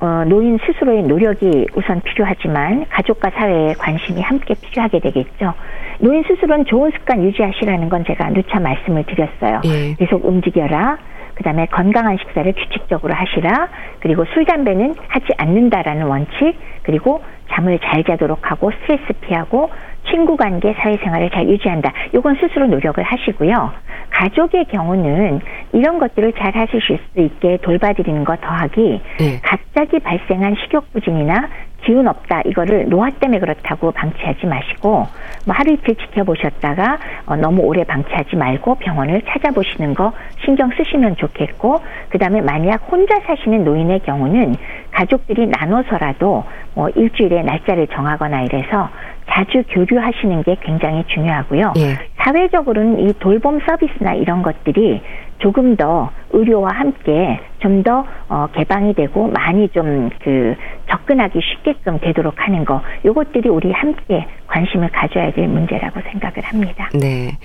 어, 0.00 0.24
노인 0.26 0.58
스스로의 0.66 1.04
노력이 1.04 1.66
우선 1.76 2.00
필요하지만 2.00 2.86
가족과 2.90 3.30
사회에 3.30 3.74
관심이 3.74 4.20
함께 4.20 4.54
필요하게 4.60 4.98
되겠죠. 4.98 5.54
노인 6.00 6.24
스스로는 6.24 6.64
좋은 6.64 6.90
습관 6.90 7.22
유지하시라는 7.22 7.88
건 7.88 8.04
제가 8.04 8.30
누차 8.30 8.58
말씀을 8.58 9.04
드렸어요. 9.04 9.60
예. 9.64 9.94
계속 9.94 10.24
움직여라. 10.24 10.98
그다음에 11.34 11.66
건강한 11.66 12.18
식사를 12.18 12.52
규칙적으로 12.52 13.14
하시라. 13.14 13.68
그리고 14.00 14.24
술 14.34 14.44
담배는 14.44 14.96
하지 15.06 15.26
않는다라는 15.36 16.06
원칙. 16.06 16.56
그리고 16.82 17.22
잠을 17.52 17.78
잘 17.80 18.04
자도록 18.04 18.50
하고 18.50 18.70
스트레스 18.70 19.12
피하고 19.20 19.70
친구 20.10 20.36
관계 20.36 20.72
사회생활을 20.74 21.30
잘 21.30 21.48
유지한다. 21.48 21.92
이건 22.14 22.36
스스로 22.36 22.66
노력을 22.66 23.02
하시고요. 23.02 23.72
가족의 24.10 24.66
경우는 24.66 25.40
이런 25.72 25.98
것들을 25.98 26.32
잘 26.34 26.54
하실 26.54 26.80
수 26.80 26.98
있게 27.16 27.58
돌봐드리는 27.62 28.24
거 28.24 28.36
더하기 28.36 29.00
네. 29.18 29.40
갑자기 29.42 29.98
발생한 30.00 30.56
식욕 30.62 30.92
부진이나 30.92 31.48
기운 31.84 32.06
없다. 32.08 32.42
이거를 32.46 32.88
노화 32.88 33.10
때문에 33.10 33.40
그렇다고 33.40 33.90
방치하지 33.92 34.46
마시고 34.46 35.06
뭐 35.46 35.54
하루 35.54 35.72
이틀 35.72 35.94
지켜보셨다가 35.96 36.98
어, 37.26 37.36
너무 37.36 37.62
오래 37.62 37.84
방치하지 37.84 38.36
말고 38.36 38.76
병원을 38.76 39.22
찾아보시는 39.26 39.94
거 39.94 40.12
신경 40.44 40.70
쓰시면 40.70 41.16
좋겠고 41.16 41.80
그다음에 42.10 42.40
만약 42.40 42.82
혼자 42.90 43.18
사시는 43.26 43.64
노인의 43.64 44.00
경우는 44.00 44.56
가족들이 44.90 45.46
나눠서라도 45.46 46.44
뭐 46.74 46.88
일주일에 46.90 47.42
날짜를 47.42 47.88
정하거나 47.88 48.42
이래서 48.42 48.88
자주 49.32 49.62
교류하시는 49.70 50.42
게 50.42 50.56
굉장히 50.62 51.04
중요하고요. 51.08 51.72
예. 51.78 51.98
사회적으로는 52.22 53.00
이 53.08 53.12
돌봄 53.18 53.58
서비스나 53.60 54.14
이런 54.14 54.42
것들이 54.42 55.00
조금 55.38 55.74
더 55.76 56.10
의료와 56.30 56.70
함께 56.72 57.40
좀 57.58 57.82
더 57.82 58.04
어, 58.28 58.46
개방이 58.54 58.94
되고 58.94 59.28
많이 59.28 59.68
좀 59.70 60.10
그 60.22 60.54
접근하기 60.90 61.40
쉽게끔 61.40 61.98
되도록 62.00 62.34
하는 62.36 62.64
거 62.64 62.82
요것들이 63.04 63.48
우리 63.48 63.72
함께 63.72 64.26
관심을 64.46 64.90
가져야 64.90 65.32
될 65.32 65.48
문제라고 65.48 66.00
생각을 66.10 66.42
합니다. 66.44 66.90
네. 66.94 67.38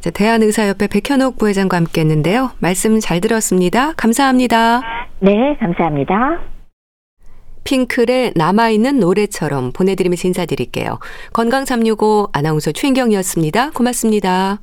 자, 0.00 0.10
대한의사협회 0.10 0.88
백현옥 0.88 1.38
부회장과 1.38 1.76
함께 1.76 2.02
했는데요. 2.02 2.50
말씀 2.60 3.00
잘 3.00 3.20
들었습니다. 3.20 3.92
감사합니다. 3.96 4.82
네, 5.20 5.56
감사합니다. 5.58 6.49
핑클의 7.64 8.32
남아있는 8.36 9.00
노래처럼 9.00 9.72
보내드리면서 9.72 10.28
인사드릴게요. 10.28 10.98
건강365 11.32 12.30
아나운서 12.32 12.72
최인경이었습니다. 12.72 13.70
고맙습니다. 13.70 14.60